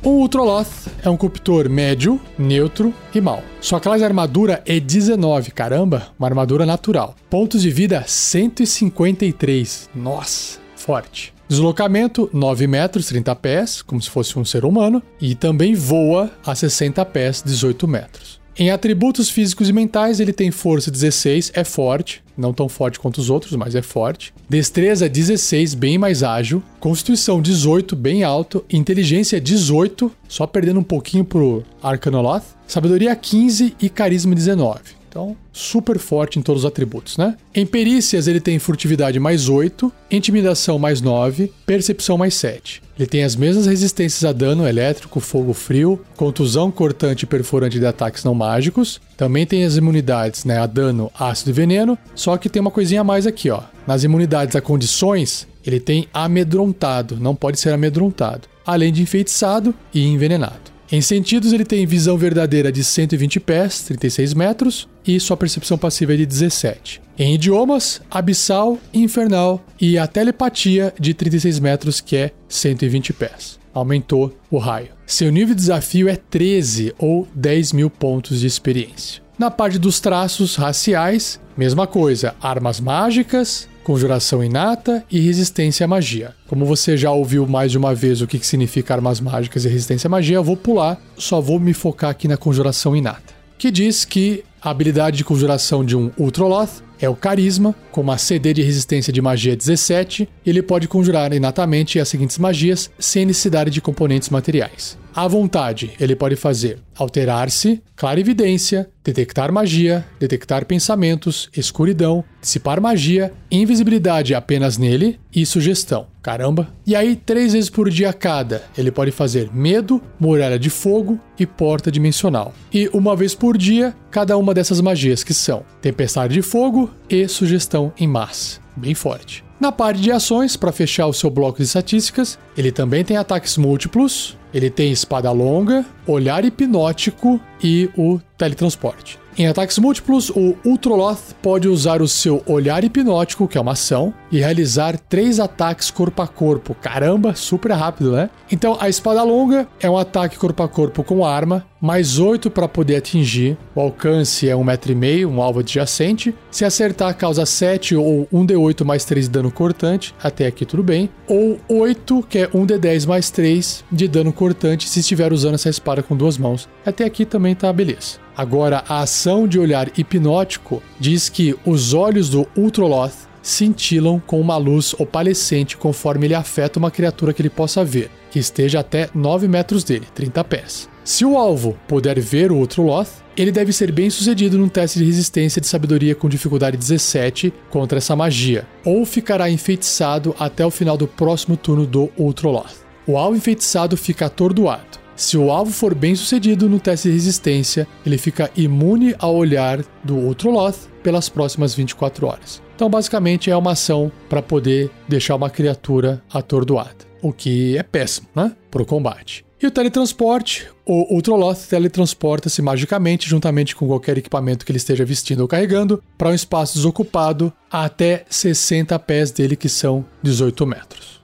O 0.05 0.09
Ultroloth 0.09 0.89
é 1.01 1.09
um 1.09 1.15
Corruptor 1.15 1.69
médio, 1.69 2.19
neutro 2.37 2.93
e 3.15 3.21
mal. 3.21 3.41
Sua 3.61 3.79
classe 3.79 4.03
armadura 4.03 4.61
é 4.65 4.77
19, 4.77 5.51
caramba, 5.51 6.07
uma 6.19 6.27
armadura 6.27 6.65
natural. 6.65 7.15
Pontos 7.29 7.61
de 7.61 7.71
vida 7.71 8.03
153. 8.05 9.89
Nossa, 9.95 10.59
forte. 10.75 11.33
Deslocamento 11.47 12.29
9 12.33 12.67
metros, 12.67 13.05
30 13.05 13.33
pés, 13.37 13.81
como 13.81 14.01
se 14.01 14.09
fosse 14.09 14.37
um 14.37 14.43
ser 14.43 14.65
humano, 14.65 15.01
e 15.21 15.35
também 15.35 15.73
voa 15.73 16.29
a 16.45 16.53
60 16.53 17.05
pés, 17.05 17.41
18 17.41 17.87
metros. 17.87 18.42
Em 18.55 18.69
atributos 18.69 19.31
físicos 19.31 19.67
e 19.67 19.73
mentais, 19.73 20.19
ele 20.19 20.31
tem 20.31 20.51
força 20.51 20.91
16, 20.91 21.53
é 21.55 21.63
forte, 21.63 22.23
não 22.37 22.53
tão 22.53 22.69
forte 22.69 22.99
quanto 22.99 23.17
os 23.17 23.29
outros, 23.29 23.55
mas 23.55 23.73
é 23.73 23.81
forte. 23.81 24.31
Destreza 24.47 25.09
16, 25.09 25.73
bem 25.73 25.97
mais 25.97 26.21
ágil. 26.21 26.61
Constituição 26.79 27.41
18, 27.41 27.95
bem 27.95 28.23
alto. 28.23 28.63
Inteligência 28.71 29.41
18, 29.41 30.11
só 30.27 30.45
perdendo 30.45 30.79
um 30.79 30.83
pouquinho 30.83 31.25
pro 31.25 31.63
Arcanoloth. 31.81 32.43
Sabedoria 32.67 33.15
15 33.15 33.75
e 33.81 33.89
carisma 33.89 34.35
19. 34.35 34.81
Então, 35.13 35.37
super 35.51 35.99
forte 35.99 36.39
em 36.39 36.41
todos 36.41 36.63
os 36.63 36.67
atributos, 36.67 37.17
né? 37.17 37.37
Em 37.53 37.67
perícias, 37.67 38.27
ele 38.27 38.39
tem 38.39 38.57
furtividade 38.57 39.19
mais 39.19 39.47
8, 39.47 39.93
intimidação 40.09 40.79
mais 40.79 41.01
9, 41.01 41.53
percepção 41.67 42.17
mais 42.17 42.33
7. 42.33 42.81
Ele 42.97 43.07
tem 43.07 43.23
as 43.23 43.35
mesmas 43.35 43.67
resistências 43.67 44.25
a 44.25 44.31
dano 44.33 44.67
elétrico, 44.67 45.19
fogo 45.19 45.53
frio, 45.53 46.03
contusão 46.17 46.71
cortante 46.71 47.25
e 47.25 47.27
perfurante 47.27 47.77
de 47.77 47.85
ataques 47.85 48.23
não 48.23 48.33
mágicos. 48.33 48.99
Também 49.15 49.45
tem 49.45 49.63
as 49.63 49.77
imunidades 49.77 50.45
né, 50.45 50.57
a 50.57 50.65
dano, 50.65 51.11
ácido 51.13 51.51
e 51.51 51.53
veneno. 51.53 51.95
Só 52.15 52.35
que 52.35 52.49
tem 52.49 52.59
uma 52.59 52.71
coisinha 52.71 53.01
a 53.01 53.03
mais 53.03 53.27
aqui, 53.27 53.51
ó. 53.51 53.61
Nas 53.85 54.03
imunidades 54.03 54.55
a 54.55 54.61
condições, 54.61 55.47
ele 55.63 55.79
tem 55.79 56.07
amedrontado, 56.11 57.17
não 57.19 57.35
pode 57.35 57.59
ser 57.59 57.69
amedrontado. 57.69 58.47
Além 58.65 58.91
de 58.91 59.03
enfeitiçado 59.03 59.75
e 59.93 60.07
envenenado. 60.07 60.72
Em 60.93 61.01
sentidos, 61.01 61.51
ele 61.51 61.65
tem 61.65 61.87
visão 61.87 62.15
verdadeira 62.15 62.71
de 62.71 62.83
120 62.83 63.39
pés, 63.39 63.81
36 63.81 64.35
metros, 64.35 64.87
e 65.03 65.19
sua 65.19 65.35
percepção 65.35 65.75
passiva 65.75 66.13
é 66.13 66.17
de 66.17 66.23
17. 66.23 67.01
Em 67.17 67.33
idiomas, 67.33 67.99
abissal, 68.11 68.77
infernal 68.93 69.59
e 69.81 69.97
a 69.97 70.05
telepatia 70.05 70.93
de 70.99 71.15
36 71.15 71.57
metros, 71.57 71.99
que 71.99 72.15
é 72.15 72.31
120 72.47 73.11
pés. 73.11 73.57
Aumentou 73.73 74.37
o 74.51 74.59
raio. 74.59 74.89
Seu 75.03 75.31
nível 75.31 75.55
de 75.55 75.61
desafio 75.61 76.07
é 76.07 76.15
13 76.15 76.93
ou 76.99 77.27
10 77.33 77.73
mil 77.73 77.89
pontos 77.89 78.41
de 78.41 78.45
experiência. 78.45 79.23
Na 79.39 79.49
parte 79.49 79.79
dos 79.79 79.99
traços 79.99 80.55
raciais, 80.55 81.39
mesma 81.57 81.87
coisa: 81.87 82.35
armas 82.39 82.79
mágicas, 82.79 83.67
conjuração 83.83 84.43
inata 84.43 85.03
e 85.11 85.19
resistência 85.19 85.83
à 85.83 85.87
magia. 85.87 86.33
Como 86.47 86.65
você 86.65 86.97
já 86.97 87.11
ouviu 87.11 87.45
mais 87.45 87.71
de 87.71 87.77
uma 87.77 87.93
vez 87.93 88.21
o 88.21 88.27
que 88.27 88.39
significa 88.45 88.95
armas 88.95 89.19
mágicas 89.19 89.65
e 89.65 89.69
resistência 89.69 90.07
à 90.07 90.09
magia, 90.09 90.37
eu 90.37 90.43
vou 90.43 90.57
pular, 90.57 90.99
só 91.17 91.39
vou 91.39 91.59
me 91.59 91.73
focar 91.73 92.09
aqui 92.09 92.27
na 92.27 92.37
conjuração 92.37 92.95
inata. 92.95 93.33
Que 93.57 93.69
diz 93.69 94.05
que 94.05 94.43
a 94.61 94.69
habilidade 94.69 95.17
de 95.17 95.25
conjuração 95.25 95.83
de 95.83 95.95
um 95.95 96.09
Ultroloth 96.17 96.81
é 96.99 97.09
o 97.09 97.15
Carisma, 97.15 97.75
com 97.91 98.01
uma 98.01 98.17
CD 98.17 98.53
de 98.53 98.61
resistência 98.61 99.11
de 99.11 99.21
magia 99.21 99.57
17, 99.57 100.27
ele 100.45 100.61
pode 100.61 100.87
conjurar 100.87 101.33
inatamente 101.33 101.99
as 101.99 102.07
seguintes 102.07 102.37
magias 102.37 102.89
sem 102.97 103.25
necessidade 103.25 103.69
de 103.69 103.81
componentes 103.81 104.29
materiais. 104.29 104.97
À 105.15 105.27
vontade, 105.27 105.91
ele 105.99 106.15
pode 106.15 106.35
fazer 106.35 106.79
alterar-se, 106.97 107.81
clarividência, 107.95 108.89
detectar 109.03 109.51
magia, 109.51 110.03
detectar 110.19 110.65
pensamentos, 110.65 111.49
escuridão, 111.55 112.23
dissipar 112.41 112.81
magia, 112.81 113.31
invisibilidade 113.51 114.33
apenas 114.33 114.77
nele 114.77 115.19
e 115.33 115.45
sugestão. 115.45 116.07
Caramba! 116.21 116.69
E 116.85 116.95
aí, 116.95 117.15
três 117.15 117.53
vezes 117.53 117.69
por 117.69 117.89
dia 117.89 118.11
cada, 118.11 118.63
ele 118.75 118.91
pode 118.91 119.11
fazer 119.11 119.51
medo, 119.53 120.01
muralha 120.19 120.57
de 120.57 120.69
fogo 120.69 121.19
e 121.37 121.45
porta 121.45 121.91
dimensional. 121.91 122.53
E 122.73 122.89
uma 122.91 123.15
vez 123.15 123.35
por 123.35 123.55
dia, 123.55 123.95
cada 124.09 124.35
uma 124.35 124.53
dessas 124.53 124.81
magias 124.81 125.23
que 125.23 125.33
são 125.33 125.63
tempestade 125.79 126.33
de 126.33 126.41
fogo 126.41 126.89
e 127.07 127.27
sugestão 127.27 127.93
em 127.99 128.07
massa. 128.07 128.59
Bem 128.75 128.95
forte. 128.95 129.43
Na 129.59 129.71
parte 129.71 130.01
de 130.01 130.11
ações, 130.11 130.57
para 130.57 130.71
fechar 130.71 131.05
o 131.05 131.13
seu 131.13 131.29
bloco 131.29 131.59
de 131.59 131.63
estatísticas, 131.63 132.39
ele 132.57 132.71
também 132.71 133.03
tem 133.03 133.15
ataques 133.15 133.57
múltiplos, 133.57 134.35
ele 134.53 134.69
tem 134.69 134.91
espada 134.91 135.31
longa, 135.31 135.85
olhar 136.05 136.45
hipnótico 136.45 137.39
e 137.61 137.89
o 137.97 138.19
teletransporte. 138.37 139.22
Em 139.35 139.47
ataques 139.47 139.79
múltiplos, 139.79 140.29
o 140.29 140.55
Ultroloth 140.63 141.33
pode 141.41 141.67
usar 141.67 142.03
o 142.03 142.07
seu 142.07 142.43
olhar 142.45 142.83
hipnótico, 142.83 143.47
que 143.47 143.57
é 143.57 143.61
uma 143.61 143.71
ação, 143.71 144.13
e 144.31 144.39
realizar 144.39 144.97
três 144.97 145.39
ataques 145.39 145.89
corpo 145.89 146.21
a 146.21 146.27
corpo. 146.27 146.75
Caramba, 146.75 147.33
super 147.33 147.71
rápido, 147.71 148.11
né? 148.11 148.29
Então, 148.51 148.77
a 148.79 148.87
espada 148.87 149.23
longa 149.23 149.67
é 149.79 149.89
um 149.89 149.97
ataque 149.97 150.37
corpo 150.37 150.61
a 150.61 150.67
corpo 150.67 151.03
com 151.03 151.25
arma, 151.25 151.65
mais 151.81 152.19
8 152.19 152.51
para 152.51 152.67
poder 152.67 152.97
atingir. 152.97 153.57
O 153.73 153.81
alcance 153.81 154.47
é 154.47 154.53
1,5m, 154.55 155.27
um 155.27 155.41
alvo 155.41 155.61
adjacente. 155.61 156.33
Se 156.51 156.63
acertar, 156.63 157.17
causa 157.17 157.45
7 157.45 157.95
ou 157.95 158.27
1d8 158.31 158.85
mais 158.85 159.03
3 159.03 159.25
de 159.25 159.31
dano 159.31 159.51
cortante. 159.51 160.13
Até 160.23 160.45
aqui 160.45 160.63
tudo 160.63 160.83
bem. 160.83 161.09
Ou 161.27 161.59
8, 161.67 162.23
que 162.29 162.37
é 162.37 162.47
1d10 162.47 163.07
mais 163.07 163.31
3 163.31 163.83
de 163.91 164.07
dano 164.07 164.31
cortante 164.31 164.87
se 164.87 164.99
estiver 164.99 165.33
usando 165.33 165.55
essa 165.55 165.69
espada 165.69 166.03
com 166.03 166.15
duas 166.15 166.37
mãos. 166.37 166.69
Até 166.85 167.03
aqui 167.03 167.25
também 167.25 167.55
tá 167.55 167.73
beleza. 167.73 168.22
Agora, 168.35 168.83
a 168.87 169.01
ação 169.01 169.47
de 169.47 169.59
olhar 169.59 169.87
hipnótico 169.97 170.81
diz 170.99 171.29
que 171.29 171.55
os 171.65 171.93
olhos 171.93 172.29
do 172.29 172.47
Ultroloth 172.57 173.27
cintilam 173.41 174.19
com 174.25 174.39
uma 174.39 174.57
luz 174.57 174.95
opalescente 174.97 175.77
conforme 175.77 176.25
ele 176.25 176.33
afeta 176.33 176.79
uma 176.79 176.89
criatura 176.89 177.33
que 177.33 177.41
ele 177.41 177.49
possa 177.49 177.83
ver, 177.83 178.09
que 178.31 178.39
esteja 178.39 178.79
até 178.79 179.09
9 179.13 179.47
metros 179.47 179.83
dele, 179.83 180.07
30 180.15 180.43
pés. 180.45 180.89
Se 181.03 181.25
o 181.25 181.37
alvo 181.37 181.77
puder 181.87 182.19
ver 182.19 182.51
o 182.51 182.55
Ultroloth, 182.55 183.09
ele 183.35 183.51
deve 183.51 183.73
ser 183.73 183.91
bem 183.91 184.09
sucedido 184.09 184.57
num 184.57 184.69
teste 184.69 184.99
de 184.99 185.05
resistência 185.05 185.59
de 185.59 185.67
sabedoria 185.67 186.15
com 186.15 186.29
dificuldade 186.29 186.77
17 186.77 187.53
contra 187.69 187.97
essa 187.97 188.15
magia, 188.15 188.65
ou 188.85 189.05
ficará 189.05 189.49
enfeitiçado 189.49 190.33
até 190.39 190.65
o 190.65 190.71
final 190.71 190.95
do 190.95 191.07
próximo 191.07 191.57
turno 191.57 191.85
do 191.85 192.09
Ultroloth. 192.17 192.83
O 193.05 193.17
alvo 193.17 193.35
enfeitiçado 193.35 193.97
fica 193.97 194.27
atordoado. 194.27 195.02
Se 195.15 195.37
o 195.37 195.51
alvo 195.51 195.71
for 195.71 195.93
bem 195.93 196.15
sucedido 196.15 196.67
no 196.67 196.79
teste 196.79 197.07
de 197.07 197.13
resistência, 197.13 197.87
ele 198.05 198.17
fica 198.17 198.49
imune 198.55 199.15
ao 199.19 199.35
olhar 199.35 199.83
do 200.03 200.15
Ultroloth 200.15 200.89
pelas 201.03 201.29
próximas 201.29 201.75
24 201.75 202.25
horas. 202.25 202.61
Então, 202.75 202.89
basicamente, 202.89 203.51
é 203.51 203.55
uma 203.55 203.71
ação 203.73 204.11
para 204.27 204.41
poder 204.41 204.89
deixar 205.07 205.35
uma 205.35 205.49
criatura 205.49 206.23
atordoada, 206.33 207.05
o 207.21 207.31
que 207.31 207.77
é 207.77 207.83
péssimo, 207.83 208.27
né? 208.35 208.55
Para 208.71 208.81
o 208.81 208.85
combate. 208.85 209.45
E 209.61 209.67
o 209.67 209.71
teletransporte, 209.71 210.67
o 210.85 211.13
Ultroloth 211.13 211.67
teletransporta-se 211.69 212.61
magicamente, 212.61 213.29
juntamente 213.29 213.75
com 213.75 213.87
qualquer 213.87 214.17
equipamento 214.17 214.65
que 214.65 214.71
ele 214.71 214.77
esteja 214.77 215.05
vestindo 215.05 215.39
ou 215.39 215.47
carregando, 215.47 216.03
para 216.17 216.29
um 216.29 216.33
espaço 216.33 216.73
desocupado 216.73 217.53
até 217.71 218.25
60 218.29 218.97
pés 218.99 219.31
dele, 219.31 219.55
que 219.55 219.69
são 219.69 220.03
18 220.21 220.65
metros. 220.65 221.23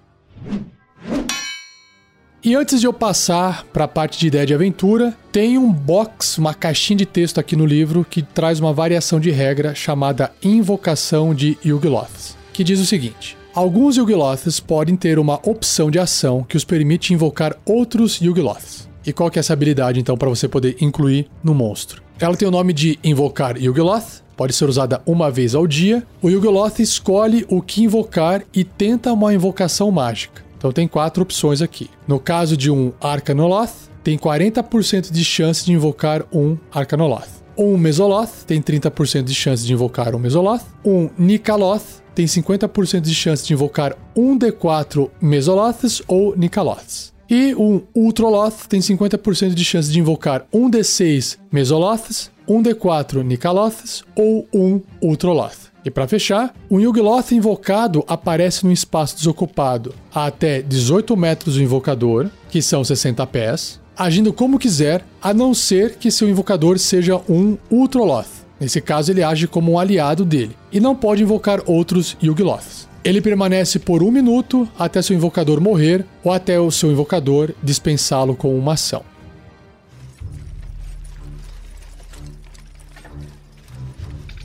E 2.42 2.56
antes 2.56 2.80
de 2.80 2.88
eu 2.88 2.94
passar 2.94 3.66
para 3.66 3.84
a 3.84 3.88
parte 3.88 4.18
de 4.18 4.28
ideia 4.28 4.46
de 4.46 4.54
aventura, 4.54 5.14
tem 5.30 5.58
um 5.58 5.70
box, 5.70 6.38
uma 6.38 6.54
caixinha 6.54 6.96
de 6.96 7.06
texto 7.06 7.38
aqui 7.38 7.54
no 7.54 7.66
livro 7.66 8.06
que 8.10 8.22
traz 8.22 8.62
uma 8.62 8.72
variação 8.72 9.20
de 9.20 9.30
regra 9.30 9.76
chamada 9.76 10.32
Invocação 10.42 11.36
de 11.36 11.58
Yugloths, 11.66 12.38
que 12.54 12.64
diz 12.64 12.80
o 12.80 12.86
seguinte: 12.86 13.38
Alguns 13.54 13.98
Yugloths 13.98 14.58
podem 14.62 14.96
ter 14.96 15.20
uma 15.20 15.38
opção 15.44 15.92
de 15.92 16.00
ação 16.00 16.42
que 16.42 16.56
os 16.56 16.64
permite 16.64 17.14
invocar 17.14 17.58
outros 17.66 18.22
Yugloths. 18.22 18.88
E 19.06 19.12
qual 19.12 19.30
que 19.30 19.38
é 19.38 19.42
essa 19.42 19.52
habilidade 19.52 20.00
então 20.00 20.18
para 20.18 20.30
você 20.30 20.48
poder 20.48 20.78
incluir 20.80 21.28
no 21.44 21.54
monstro? 21.54 22.02
Ela 22.18 22.38
tem 22.38 22.48
o 22.48 22.52
nome 22.52 22.72
de 22.72 22.98
invocar 23.04 23.58
Yugloth, 23.58 24.24
pode 24.38 24.54
ser 24.54 24.64
usada 24.70 25.02
uma 25.06 25.30
vez 25.30 25.56
ao 25.56 25.68
dia. 25.68 26.08
O 26.22 26.30
Yugloth 26.30 26.80
escolhe 26.80 27.46
o 27.50 27.62
que 27.62 27.84
invocar 27.84 28.44
e 28.54 28.64
tenta 28.64 29.12
uma 29.12 29.34
invocação 29.34 29.92
mágica. 29.92 30.48
Então 30.60 30.74
tem 30.74 30.88
quatro 30.88 31.24
opções 31.24 31.62
aqui. 31.62 31.90
No 32.06 32.20
caso 32.20 32.56
de 32.56 32.70
um 32.70 32.92
Arcanoloth, 33.00 33.90
tem 34.04 34.18
40% 34.18 35.12
de 35.12 35.24
chance 35.24 35.66
de 35.66 35.72
invocar 35.72 36.26
um 36.32 36.58
Arcanoloth. 36.70 37.40
Um 37.58 37.78
Mesoloth 37.78 38.46
tem 38.46 38.62
30% 38.62 39.24
de 39.24 39.34
chance 39.34 39.66
de 39.66 39.74
invocar 39.74 40.14
um 40.14 40.20
Mesoloth. 40.20 40.64
Um 40.84 41.10
Nikaloth 41.18 42.02
tem 42.14 42.26
50% 42.26 43.02
de 43.02 43.16
chance 43.16 43.46
de 43.46 43.54
invocar 43.54 43.96
um 44.16 44.38
D4 44.38 45.10
Mesoloths 45.22 46.02
ou 46.08 46.36
Nikaloths. 46.36 47.14
E 47.30 47.56
um 47.56 47.82
Ultroloth 47.96 48.68
tem 48.68 48.82
50% 48.82 49.54
de 49.54 49.64
chance 49.64 49.92
de 49.92 50.00
invocar 50.00 50.46
um 50.52 50.70
D6 50.70 51.38
Mesoloths, 51.52 52.32
um 52.48 52.62
D4 52.62 53.24
Nikaloths 53.24 54.04
ou 54.16 54.48
um 54.54 54.82
Ultroloth. 55.02 55.69
E 55.90 55.92
para 55.92 56.08
fechar, 56.08 56.54
um 56.70 56.80
Yugloth 56.80 57.32
invocado 57.32 58.06
aparece 58.08 58.64
num 58.64 58.72
espaço 58.72 59.16
desocupado 59.16 59.92
a 60.14 60.28
até 60.28 60.62
18 60.62 61.18
metros 61.18 61.56
do 61.56 61.64
invocador, 61.64 62.30
que 62.48 62.62
são 62.62 62.84
60 62.84 63.26
pés, 63.26 63.80
agindo 63.98 64.32
como 64.32 64.60
quiser, 64.60 65.04
a 65.20 65.34
não 65.34 65.52
ser 65.52 65.96
que 65.96 66.12
seu 66.12 66.30
invocador 66.30 66.78
seja 66.78 67.20
um 67.28 67.58
Ultroloth. 67.72 68.46
Nesse 68.60 68.80
caso, 68.80 69.12
ele 69.12 69.24
age 69.24 69.48
como 69.48 69.72
um 69.72 69.80
aliado 69.80 70.24
dele 70.24 70.56
e 70.72 70.80
não 70.80 70.96
pode 70.96 71.24
invocar 71.24 71.60
outros 71.66 72.16
Yugloths. 72.22 72.88
Ele 73.04 73.20
permanece 73.20 73.80
por 73.80 74.04
um 74.04 74.12
minuto 74.12 74.70
até 74.78 75.02
seu 75.02 75.16
invocador 75.16 75.60
morrer 75.60 76.06
ou 76.24 76.32
até 76.32 76.60
o 76.60 76.70
seu 76.70 76.92
invocador 76.92 77.50
dispensá-lo 77.64 78.36
com 78.36 78.56
uma 78.56 78.74
ação. 78.74 79.09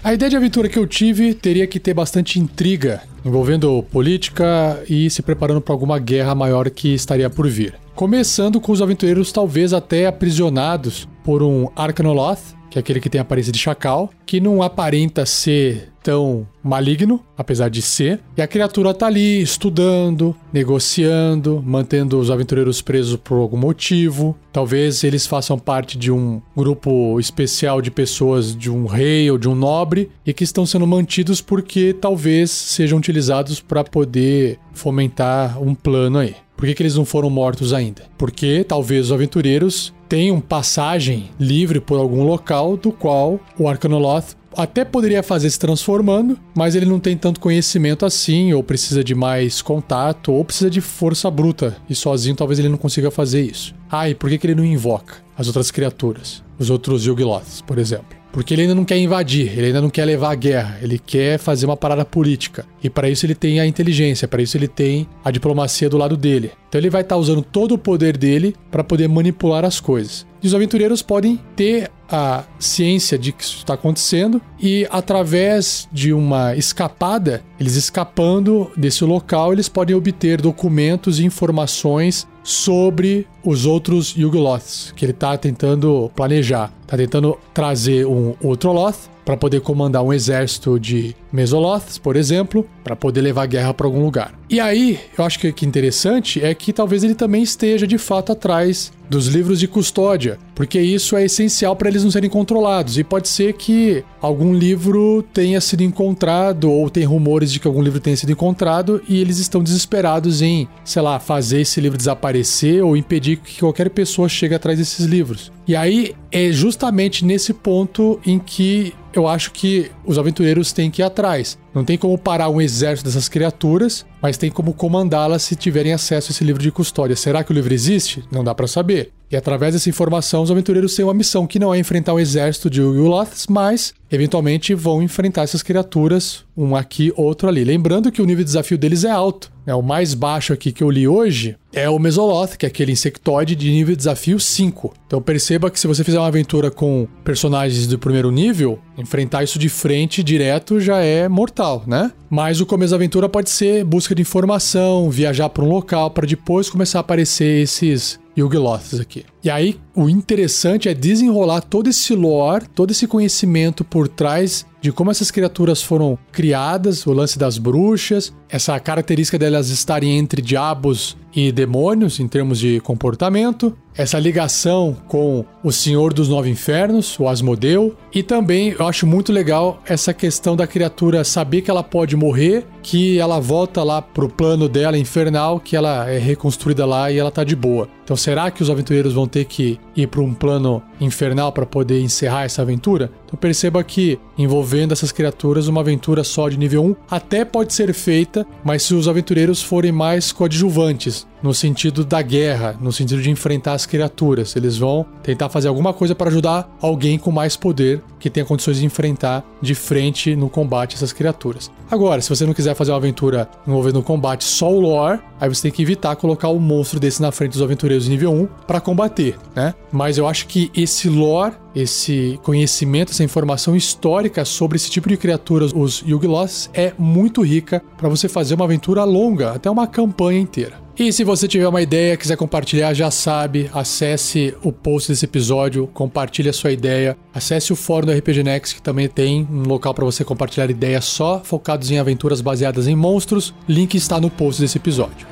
A 0.04 0.12
ideia 0.12 0.28
de 0.28 0.36
aventura 0.36 0.68
que 0.68 0.78
eu 0.78 0.86
tive 0.86 1.32
teria 1.32 1.66
que 1.66 1.80
ter 1.80 1.94
bastante 1.94 2.38
intriga, 2.38 3.02
envolvendo 3.24 3.82
política 3.90 4.78
e 4.86 5.08
se 5.08 5.22
preparando 5.22 5.62
para 5.62 5.74
alguma 5.74 5.98
guerra 5.98 6.34
maior 6.34 6.68
que 6.68 6.92
estaria 6.92 7.30
por 7.30 7.48
vir. 7.48 7.74
Começando 7.94 8.60
com 8.60 8.70
os 8.70 8.82
aventureiros 8.82 9.32
talvez 9.32 9.72
até 9.72 10.06
aprisionados 10.06 11.08
por 11.24 11.42
um 11.42 11.70
Arcanoloth, 11.74 12.54
que 12.74 12.78
é 12.78 12.80
aquele 12.80 12.98
que 12.98 13.08
tem 13.08 13.20
a 13.20 13.22
aparência 13.22 13.52
de 13.52 13.58
chacal, 13.58 14.10
que 14.26 14.40
não 14.40 14.60
aparenta 14.60 15.24
ser 15.24 15.92
tão 16.02 16.44
maligno, 16.60 17.24
apesar 17.38 17.68
de 17.68 17.80
ser. 17.80 18.20
E 18.37 18.42
a 18.42 18.48
criatura 18.48 18.92
tá 18.92 19.06
ali 19.06 19.40
estudando, 19.40 20.34
negociando, 20.52 21.62
mantendo 21.64 22.18
os 22.18 22.32
aventureiros 22.32 22.82
presos 22.82 23.16
por 23.16 23.37
algum 23.37 23.56
motivo. 23.56 24.37
Talvez 24.52 25.04
eles 25.04 25.24
façam 25.24 25.56
parte 25.56 25.96
de 25.96 26.10
um 26.10 26.42
grupo 26.56 27.20
especial 27.20 27.80
de 27.80 27.92
pessoas 27.92 28.56
de 28.56 28.68
um 28.68 28.87
rei 28.87 29.30
ou 29.30 29.38
de 29.38 29.48
um 29.48 29.54
nobre 29.54 30.10
e 30.26 30.32
que 30.32 30.42
estão 30.42 30.66
sendo 30.66 30.87
mantidos 30.87 31.40
porque 31.40 31.94
talvez 31.94 32.50
sejam 32.50 32.98
utilizados 32.98 33.60
para 33.60 33.84
poder 33.84 34.58
fomentar 34.72 35.62
um 35.62 35.76
plano 35.76 36.18
aí. 36.18 36.34
Por 36.56 36.66
que, 36.66 36.74
que 36.74 36.82
eles 36.82 36.96
não 36.96 37.04
foram 37.04 37.30
mortos 37.30 37.72
ainda? 37.72 38.02
Porque 38.18 38.64
talvez 38.64 39.06
os 39.06 39.12
aventureiros 39.12 39.92
tenham 40.14 40.40
passagem 40.40 41.29
livre 41.40 41.81
por 41.81 41.98
algum 41.98 42.22
local 42.22 42.77
do 42.77 42.92
qual 42.92 43.40
o 43.59 43.68
Arcanoloth 43.68 44.37
até 44.57 44.85
poderia 44.85 45.24
fazer 45.24 45.50
se 45.50 45.59
transformando, 45.59 46.38
mas 46.55 46.77
ele 46.77 46.87
não 46.87 47.00
tem 47.00 47.16
tanto 47.16 47.40
conhecimento 47.40 48.07
assim, 48.07 48.53
ou 48.53 48.62
precisa 48.62 49.03
de 49.03 49.12
mais 49.12 49.61
contato, 49.61 50.31
ou 50.31 50.44
precisa 50.44 50.70
de 50.70 50.81
força 50.81 51.29
bruta, 51.29 51.77
e 51.90 51.96
sozinho 51.96 52.37
talvez 52.37 52.61
ele 52.61 52.68
não 52.68 52.79
consiga 52.79 53.11
fazer 53.11 53.42
isso. 53.42 53.74
Ah, 53.90 54.09
e 54.09 54.14
por 54.14 54.31
que, 54.31 54.38
que 54.38 54.46
ele 54.46 54.55
não 54.55 54.64
invoca 54.64 55.16
as 55.37 55.48
outras 55.48 55.72
criaturas? 55.72 56.44
Os 56.61 56.70
outros 56.70 57.05
Yugloths, 57.05 57.61
por 57.62 57.77
exemplo? 57.77 58.16
Porque 58.35 58.53
ele 58.53 58.62
ainda 58.62 58.74
não 58.74 58.85
quer 58.85 58.98
invadir, 58.98 59.57
ele 59.57 59.68
ainda 59.68 59.81
não 59.81 59.88
quer 59.88 60.05
levar 60.05 60.33
a 60.33 60.35
guerra, 60.35 60.79
ele 60.83 60.98
quer 60.98 61.38
fazer 61.38 61.66
uma 61.66 61.77
parada 61.77 62.05
política. 62.05 62.66
E 62.83 62.90
para 62.90 63.09
isso 63.09 63.24
ele 63.24 63.35
tem 63.35 63.61
a 63.61 63.66
inteligência, 63.66 64.27
para 64.27 64.42
isso 64.42 64.57
ele 64.57 64.66
tem 64.66 65.07
a 65.24 65.31
diplomacia 65.31 65.88
do 65.88 65.96
lado 65.96 66.16
dele. 66.16 66.50
Então 66.74 66.80
ele 66.80 66.90
vai 66.90 67.02
estar 67.02 67.14
tá 67.14 67.20
usando 67.20 67.40
todo 67.40 67.76
o 67.76 67.78
poder 67.78 68.16
dele 68.16 68.56
para 68.68 68.82
poder 68.82 69.08
manipular 69.08 69.64
as 69.64 69.78
coisas. 69.78 70.26
E 70.42 70.46
os 70.48 70.56
aventureiros 70.56 71.02
podem 71.02 71.38
ter 71.54 71.88
a 72.10 72.42
ciência 72.58 73.16
de 73.16 73.30
que 73.30 73.44
isso 73.44 73.58
está 73.58 73.74
acontecendo 73.74 74.42
e 74.60 74.84
através 74.90 75.88
de 75.92 76.12
uma 76.12 76.56
escapada, 76.56 77.44
eles 77.60 77.76
escapando 77.76 78.72
desse 78.76 79.04
local, 79.04 79.52
eles 79.52 79.68
podem 79.68 79.94
obter 79.94 80.40
documentos 80.40 81.20
e 81.20 81.24
informações 81.24 82.26
sobre 82.42 83.26
os 83.44 83.66
outros 83.66 84.14
Yugoloths 84.16 84.92
que 84.96 85.04
ele 85.04 85.12
está 85.12 85.38
tentando 85.38 86.10
planejar. 86.16 86.72
Está 86.82 86.96
tentando 86.96 87.38
trazer 87.54 88.04
um 88.04 88.34
outro 88.42 88.72
Loth 88.72 89.14
para 89.24 89.37
poder 89.37 89.60
comandar 89.60 90.02
um 90.02 90.12
exército 90.12 90.78
de 90.78 91.16
Mesoloths, 91.32 91.98
por 91.98 92.14
exemplo, 92.14 92.68
para 92.82 92.94
poder 92.94 93.22
levar 93.22 93.46
guerra 93.46 93.72
para 93.72 93.87
algum 93.87 94.04
lugar. 94.04 94.34
E 94.50 94.60
aí, 94.60 95.00
eu 95.16 95.24
acho 95.24 95.38
que, 95.38 95.50
que 95.52 95.64
interessante 95.64 96.44
é 96.44 96.54
que 96.54 96.63
talvez 96.72 97.05
ele 97.05 97.14
também 97.14 97.42
esteja 97.42 97.87
de 97.87 97.98
fato 97.98 98.33
atrás 98.33 98.92
dos 99.09 99.27
livros 99.27 99.61
de 99.61 99.68
custódia, 99.68 100.38
porque 100.55 100.81
isso 100.81 101.16
é 101.16 101.24
essencial 101.24 101.77
para 101.77 101.88
eles 101.88 102.03
não 102.03 102.11
serem 102.11 102.31
controlados. 102.31 102.98
E 102.98 103.05
pode 103.05 103.29
ser 103.29 103.53
que 103.53 104.03
algum 104.20 104.55
livro 104.55 105.22
tenha 105.33 105.61
sido 105.61 105.83
encontrado, 105.83 106.70
ou 106.70 106.88
tem 106.88 107.05
rumores 107.05 107.53
de 107.53 107.61
que 107.61 107.66
algum 107.66 107.83
livro 107.83 108.00
tenha 108.00 108.16
sido 108.16 108.33
encontrado, 108.33 109.03
e 109.09 109.20
eles 109.20 109.38
estão 109.38 109.62
desesperados 109.62 110.42
em, 110.42 110.66
sei 110.85 111.03
lá, 111.03 111.18
fazer 111.20 111.61
esse 111.61 111.81
livro 111.81 111.98
desaparecer 111.98 112.83
ou 112.83 112.96
impedir 112.96 113.37
que 113.37 113.61
qualquer 113.61 113.90
pessoa 113.90 114.29
chegue 114.29 114.55
atrás 114.55 114.79
desses 114.79 115.05
livros. 115.05 115.53
E 115.66 115.77
aí 115.77 116.14
é 116.31 116.50
justamente 116.50 117.24
nesse 117.24 117.53
ponto 117.53 118.20
em 118.24 118.38
que 118.38 118.92
eu 119.12 119.29
acho 119.29 119.53
que 119.53 119.90
os 120.05 120.18
aventureiros 120.18 120.72
têm 120.72 120.90
que 120.90 121.03
ir 121.03 121.05
atrás. 121.05 121.59
Não 121.74 121.84
tem 121.84 121.98
como 121.98 122.16
parar 122.16 122.48
um 122.48 122.60
exército 122.60 123.08
dessas 123.08 123.28
criaturas, 123.28 124.06
mas 124.22 124.38
tem 124.38 124.50
como 124.50 124.72
comandá-las 124.72 125.42
se 125.42 125.56
tiverem 125.56 125.92
acesso 125.92 126.30
a 126.30 126.32
esse 126.32 126.44
livro 126.44 126.62
de 126.62 126.70
custódia. 126.70 127.16
Será 127.16 127.42
que 127.42 127.50
o 127.50 127.54
livro 127.54 127.74
existe? 127.74 128.22
Não 128.30 128.44
dá 128.44 128.54
para 128.54 128.68
saber. 128.68 129.12
E 129.30 129.37
através 129.37 129.74
dessa 129.74 129.88
informação, 129.88 130.42
os 130.42 130.50
aventureiros 130.50 130.94
têm 130.94 131.04
uma 131.04 131.12
missão 131.12 131.46
que 131.46 131.58
não 131.58 131.74
é 131.74 131.78
enfrentar 131.78 132.14
um 132.14 132.20
exército 132.20 132.70
de 132.70 132.80
Uloths, 132.80 133.46
mas 133.48 133.92
eventualmente 134.08 134.74
vão 134.74 135.02
enfrentar 135.02 135.42
essas 135.42 135.62
criaturas, 135.62 136.44
um 136.56 136.76
aqui, 136.76 137.12
outro 137.16 137.48
ali. 137.48 137.64
Lembrando 137.64 138.12
que 138.12 138.22
o 138.22 138.26
nível 138.26 138.44
de 138.44 138.50
desafio 138.50 138.78
deles 138.78 139.02
é 139.02 139.10
alto. 139.10 139.50
É 139.66 139.74
o 139.74 139.82
mais 139.82 140.14
baixo 140.14 140.52
aqui 140.52 140.70
que 140.70 140.84
eu 140.84 140.90
li 140.90 141.08
hoje 141.08 141.56
é 141.72 141.88
o 141.88 141.98
Mesoloth, 141.98 142.56
que 142.56 142.64
é 142.64 142.68
aquele 142.68 142.92
insectoide 142.92 143.56
de 143.56 143.70
nível 143.70 143.94
de 143.94 143.98
desafio 143.98 144.38
5. 144.38 144.94
Então 145.06 145.20
perceba 145.20 145.70
que 145.70 145.80
se 145.80 145.87
você 145.87 146.04
fizer 146.04 146.18
uma 146.18 146.28
aventura 146.28 146.70
com 146.70 147.08
personagens 147.24 147.87
do 147.87 147.98
primeiro 147.98 148.30
nível, 148.30 148.78
enfrentar 148.96 149.42
isso 149.42 149.58
de 149.58 149.68
frente 149.68 150.22
direto 150.22 150.78
já 150.78 151.00
é 151.00 151.28
mortal, 151.28 151.63
né? 151.87 152.12
Mas 152.29 152.61
o 152.61 152.66
começo 152.66 152.90
da 152.90 152.96
aventura 152.96 153.29
pode 153.29 153.50
ser 153.50 153.85
busca 153.85 154.14
de 154.14 154.22
informação, 154.22 155.11
viajar 155.11 155.48
para 155.48 155.64
um 155.64 155.68
local 155.68 156.11
para 156.11 156.27
depois 156.27 156.68
começar 156.68 156.98
a 156.98 157.00
aparecer 157.00 157.62
esses 157.62 158.18
Yugloths 158.36 159.00
aqui. 159.00 159.24
E 159.42 159.50
aí, 159.50 159.78
o 159.94 160.08
interessante 160.08 160.88
é 160.88 160.94
desenrolar 160.94 161.60
todo 161.60 161.88
esse 161.88 162.14
lore, 162.14 162.66
todo 162.74 162.90
esse 162.90 163.06
conhecimento 163.06 163.84
por 163.84 164.08
trás 164.08 164.66
de 164.80 164.92
como 164.92 165.10
essas 165.10 165.30
criaturas 165.30 165.82
foram 165.82 166.18
criadas, 166.30 167.06
o 167.06 167.12
lance 167.12 167.38
das 167.38 167.56
bruxas, 167.56 168.34
essa 168.50 168.78
característica 168.78 169.38
delas 169.38 169.70
estarem 169.70 170.18
entre 170.18 170.42
diabos 170.42 171.16
e 171.34 171.50
demônios 171.50 172.20
em 172.20 172.28
termos 172.28 172.58
de 172.58 172.80
comportamento, 172.80 173.74
essa 173.96 174.18
ligação 174.18 174.94
com 175.08 175.44
o 175.62 175.72
Senhor 175.72 176.12
dos 176.12 176.28
Nove 176.28 176.50
Infernos, 176.50 177.18
o 177.18 177.28
Asmodeu, 177.28 177.96
e 178.12 178.22
também 178.22 178.74
eu 178.78 178.86
acho 178.86 179.06
muito 179.06 179.32
legal 179.32 179.82
essa 179.86 180.12
questão 180.12 180.54
da 180.54 180.66
criatura 180.66 181.24
saber 181.24 181.62
que 181.62 181.70
ela 181.70 181.82
pode 181.82 182.14
morrer, 182.14 182.66
que 182.84 183.18
ela 183.18 183.40
volta 183.40 183.82
lá 183.82 184.02
pro 184.02 184.28
plano 184.28 184.68
dela 184.68 184.98
infernal, 184.98 185.58
que 185.58 185.74
ela 185.74 186.06
é 186.08 186.18
reconstruída 186.18 186.84
lá 186.84 187.10
e 187.10 187.16
ela 187.16 187.30
tá 187.30 187.42
de 187.42 187.56
boa. 187.56 187.88
Então 188.04 188.14
será 188.14 188.50
que 188.50 188.62
os 188.62 188.68
aventureiros 188.68 189.14
vão 189.14 189.26
ter 189.26 189.46
que 189.46 189.80
ir 189.96 190.06
para 190.06 190.20
um 190.20 190.34
plano 190.34 190.82
infernal 191.00 191.50
para 191.50 191.64
poder 191.64 192.02
encerrar 192.02 192.44
essa 192.44 192.60
aventura? 192.60 193.10
Perceba 193.36 193.82
que 193.84 194.18
envolvendo 194.36 194.92
essas 194.92 195.12
criaturas, 195.12 195.68
uma 195.68 195.80
aventura 195.80 196.24
só 196.24 196.48
de 196.48 196.58
nível 196.58 196.84
1 196.84 196.96
até 197.10 197.44
pode 197.44 197.72
ser 197.72 197.92
feita, 197.92 198.46
mas 198.64 198.82
se 198.82 198.94
os 198.94 199.08
aventureiros 199.08 199.62
forem 199.62 199.92
mais 199.92 200.32
coadjuvantes, 200.32 201.26
no 201.44 201.52
sentido 201.52 202.06
da 202.06 202.22
guerra, 202.22 202.74
no 202.80 202.90
sentido 202.90 203.20
de 203.20 203.30
enfrentar 203.30 203.74
as 203.74 203.84
criaturas. 203.84 204.56
Eles 204.56 204.78
vão 204.78 205.04
tentar 205.22 205.50
fazer 205.50 205.68
alguma 205.68 205.92
coisa 205.92 206.14
para 206.14 206.30
ajudar 206.30 206.74
alguém 206.80 207.18
com 207.18 207.30
mais 207.30 207.54
poder 207.54 208.02
que 208.18 208.30
tenha 208.30 208.46
condições 208.46 208.78
de 208.78 208.86
enfrentar 208.86 209.44
de 209.60 209.74
frente 209.74 210.34
no 210.34 210.48
combate 210.48 210.94
essas 210.94 211.12
criaturas. 211.12 211.70
Agora, 211.90 212.22
se 212.22 212.30
você 212.30 212.46
não 212.46 212.54
quiser 212.54 212.74
fazer 212.74 212.92
uma 212.92 212.96
aventura 212.96 213.46
envolvendo 213.68 214.02
combate 214.02 214.42
só 214.42 214.72
o 214.72 214.80
lore, 214.80 215.20
aí 215.38 215.46
você 215.46 215.64
tem 215.64 215.70
que 215.70 215.82
evitar 215.82 216.16
colocar 216.16 216.48
um 216.48 216.58
monstro 216.58 216.98
desse 216.98 217.20
na 217.20 217.30
frente 217.30 217.52
dos 217.52 217.62
aventureiros 217.62 218.08
nível 218.08 218.32
1 218.32 218.46
para 218.66 218.80
combater, 218.80 219.36
né? 219.54 219.74
Mas 219.92 220.16
eu 220.16 220.26
acho 220.26 220.46
que 220.46 220.70
esse 220.74 221.10
lore, 221.10 221.52
esse 221.74 222.38
conhecimento, 222.42 223.12
essa 223.12 223.24
informação 223.24 223.74
histórica 223.74 224.44
sobre 224.44 224.76
esse 224.76 224.90
tipo 224.90 225.08
de 225.08 225.16
criaturas, 225.16 225.72
os 225.74 226.02
Yugloths, 226.06 226.70
é 226.72 226.92
muito 226.98 227.42
rica 227.42 227.82
para 227.96 228.08
você 228.08 228.28
fazer 228.28 228.54
uma 228.54 228.64
aventura 228.64 229.04
longa, 229.04 229.52
até 229.52 229.70
uma 229.70 229.87
campanha 229.87 230.40
inteira. 230.40 230.84
E 230.96 231.12
se 231.12 231.24
você 231.24 231.48
tiver 231.48 231.66
uma 231.66 231.82
ideia, 231.82 232.16
quiser 232.16 232.37
compartilhar, 232.37 232.94
já 232.94 233.10
sabe, 233.10 233.68
acesse 233.74 234.54
o 234.62 234.70
post 234.70 235.10
desse 235.10 235.24
episódio, 235.24 235.88
compartilhe 235.88 236.48
a 236.48 236.52
sua 236.52 236.70
ideia, 236.70 237.16
acesse 237.34 237.72
o 237.72 237.76
fórum 237.76 238.06
do 238.06 238.12
RPG 238.12 238.44
Next, 238.44 238.76
que 238.76 238.82
também 238.82 239.08
tem 239.08 239.44
um 239.50 239.62
local 239.66 239.92
para 239.92 240.04
você 240.04 240.22
compartilhar 240.24 240.70
ideias 240.70 241.04
só 241.04 241.40
focados 241.42 241.90
em 241.90 241.98
aventuras 241.98 242.40
baseadas 242.40 242.87
em 242.87 242.94
monstros. 242.94 243.52
Link 243.68 243.96
está 243.96 244.20
no 244.20 244.30
post 244.30 244.62
desse 244.62 244.78
episódio. 244.78 245.26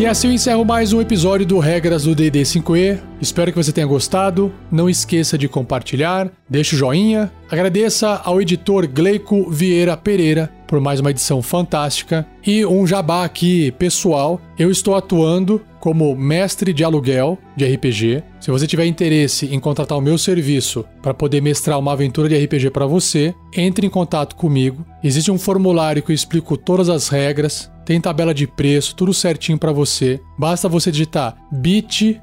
E 0.00 0.06
assim 0.06 0.28
eu 0.28 0.32
encerro 0.32 0.64
mais 0.64 0.94
um 0.94 1.00
episódio 1.02 1.44
do 1.44 1.58
Regras 1.58 2.04
do 2.04 2.14
D&D 2.14 2.40
5e. 2.40 2.98
Espero 3.20 3.52
que 3.52 3.62
você 3.62 3.70
tenha 3.70 3.86
gostado. 3.86 4.50
Não 4.72 4.88
esqueça 4.88 5.36
de 5.36 5.46
compartilhar, 5.46 6.32
deixe 6.48 6.74
o 6.74 6.78
joinha. 6.78 7.30
Agradeça 7.50 8.18
ao 8.24 8.40
editor 8.40 8.88
Gleico 8.88 9.50
Vieira 9.50 9.98
Pereira 9.98 10.50
por 10.66 10.80
mais 10.80 11.00
uma 11.00 11.10
edição 11.10 11.42
fantástica. 11.42 12.26
E 12.46 12.64
um 12.64 12.86
jabá 12.86 13.26
aqui 13.26 13.72
pessoal. 13.72 14.40
Eu 14.58 14.70
estou 14.70 14.94
atuando 14.94 15.60
como 15.78 16.16
mestre 16.16 16.72
de 16.72 16.82
aluguel 16.82 17.36
de 17.54 17.66
RPG. 17.66 18.22
Se 18.40 18.50
você 18.50 18.66
tiver 18.66 18.86
interesse 18.86 19.54
em 19.54 19.60
contratar 19.60 19.98
o 19.98 20.00
meu 20.00 20.16
serviço 20.16 20.82
para 21.02 21.12
poder 21.12 21.42
mestrar 21.42 21.78
uma 21.78 21.92
aventura 21.92 22.26
de 22.26 22.42
RPG 22.42 22.70
para 22.70 22.86
você, 22.86 23.34
entre 23.54 23.86
em 23.86 23.90
contato 23.90 24.34
comigo. 24.34 24.82
Existe 25.04 25.30
um 25.30 25.38
formulário 25.38 26.02
que 26.02 26.10
eu 26.10 26.14
explico 26.14 26.56
todas 26.56 26.88
as 26.88 27.08
regras, 27.08 27.70
tem 27.90 28.00
tabela 28.00 28.32
de 28.32 28.46
preço, 28.46 28.94
tudo 28.94 29.12
certinho 29.12 29.58
para 29.58 29.72
você. 29.72 30.20
Basta 30.38 30.68
você 30.68 30.92
digitar 30.92 31.36
bit.ly 31.50 32.20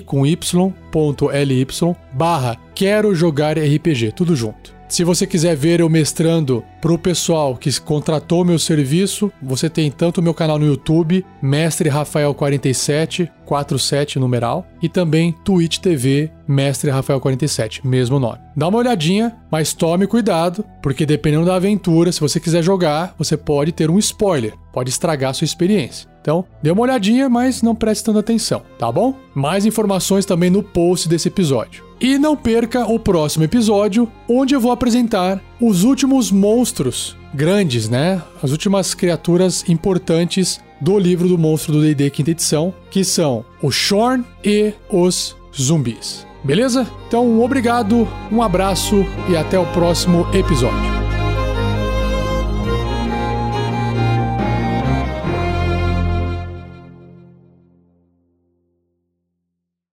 com 0.00 0.26
y.ly 0.26 1.66
barra 2.12 2.58
quero 2.74 3.14
jogar 3.14 3.56
RPG, 3.56 4.12
tudo 4.12 4.36
junto. 4.36 4.79
Se 4.90 5.04
você 5.04 5.24
quiser 5.24 5.54
ver 5.54 5.78
eu 5.78 5.88
mestrando 5.88 6.64
pro 6.80 6.98
pessoal 6.98 7.56
que 7.56 7.80
contratou 7.80 8.44
meu 8.44 8.58
serviço, 8.58 9.32
você 9.40 9.70
tem 9.70 9.88
tanto 9.88 10.18
o 10.18 10.22
meu 10.22 10.34
canal 10.34 10.58
no 10.58 10.66
YouTube, 10.66 11.24
Mestre 11.40 11.88
Rafael 11.88 12.34
47, 12.34 13.30
47 13.46 14.18
numeral, 14.18 14.66
e 14.82 14.88
também 14.88 15.32
Twitch 15.44 15.78
TV 15.78 16.32
Mestre 16.46 16.90
Rafael 16.90 17.20
47, 17.20 17.86
mesmo 17.86 18.18
nome. 18.18 18.40
Dá 18.56 18.66
uma 18.66 18.78
olhadinha, 18.78 19.36
mas 19.48 19.72
tome 19.72 20.08
cuidado, 20.08 20.64
porque 20.82 21.06
dependendo 21.06 21.46
da 21.46 21.54
aventura, 21.54 22.10
se 22.10 22.20
você 22.20 22.40
quiser 22.40 22.60
jogar, 22.64 23.14
você 23.16 23.36
pode 23.36 23.70
ter 23.70 23.88
um 23.88 23.98
spoiler, 24.00 24.54
pode 24.72 24.90
estragar 24.90 25.30
a 25.30 25.34
sua 25.34 25.44
experiência. 25.44 26.09
Então, 26.20 26.44
dê 26.62 26.70
uma 26.70 26.82
olhadinha, 26.82 27.28
mas 27.28 27.62
não 27.62 27.74
preste 27.74 28.04
tanta 28.04 28.20
atenção, 28.20 28.62
tá 28.78 28.90
bom? 28.92 29.14
Mais 29.34 29.64
informações 29.64 30.26
também 30.26 30.50
no 30.50 30.62
post 30.62 31.08
desse 31.08 31.28
episódio. 31.28 31.84
E 32.00 32.18
não 32.18 32.36
perca 32.36 32.86
o 32.86 32.98
próximo 32.98 33.44
episódio, 33.44 34.10
onde 34.28 34.54
eu 34.54 34.60
vou 34.60 34.72
apresentar 34.72 35.40
os 35.60 35.84
últimos 35.84 36.30
monstros 36.30 37.16
grandes, 37.34 37.88
né? 37.88 38.22
As 38.42 38.50
últimas 38.50 38.94
criaturas 38.94 39.68
importantes 39.68 40.60
do 40.80 40.98
livro 40.98 41.28
do 41.28 41.38
monstro 41.38 41.72
do 41.72 41.82
D&D 41.82 42.10
quinta 42.10 42.30
edição, 42.30 42.72
que 42.90 43.04
são 43.04 43.44
o 43.62 43.70
Shorn 43.70 44.24
e 44.42 44.72
os 44.90 45.36
zumbis. 45.54 46.26
Beleza? 46.42 46.86
Então, 47.06 47.40
obrigado, 47.42 48.08
um 48.32 48.42
abraço 48.42 49.04
e 49.28 49.36
até 49.36 49.58
o 49.58 49.66
próximo 49.66 50.26
episódio. 50.32 50.99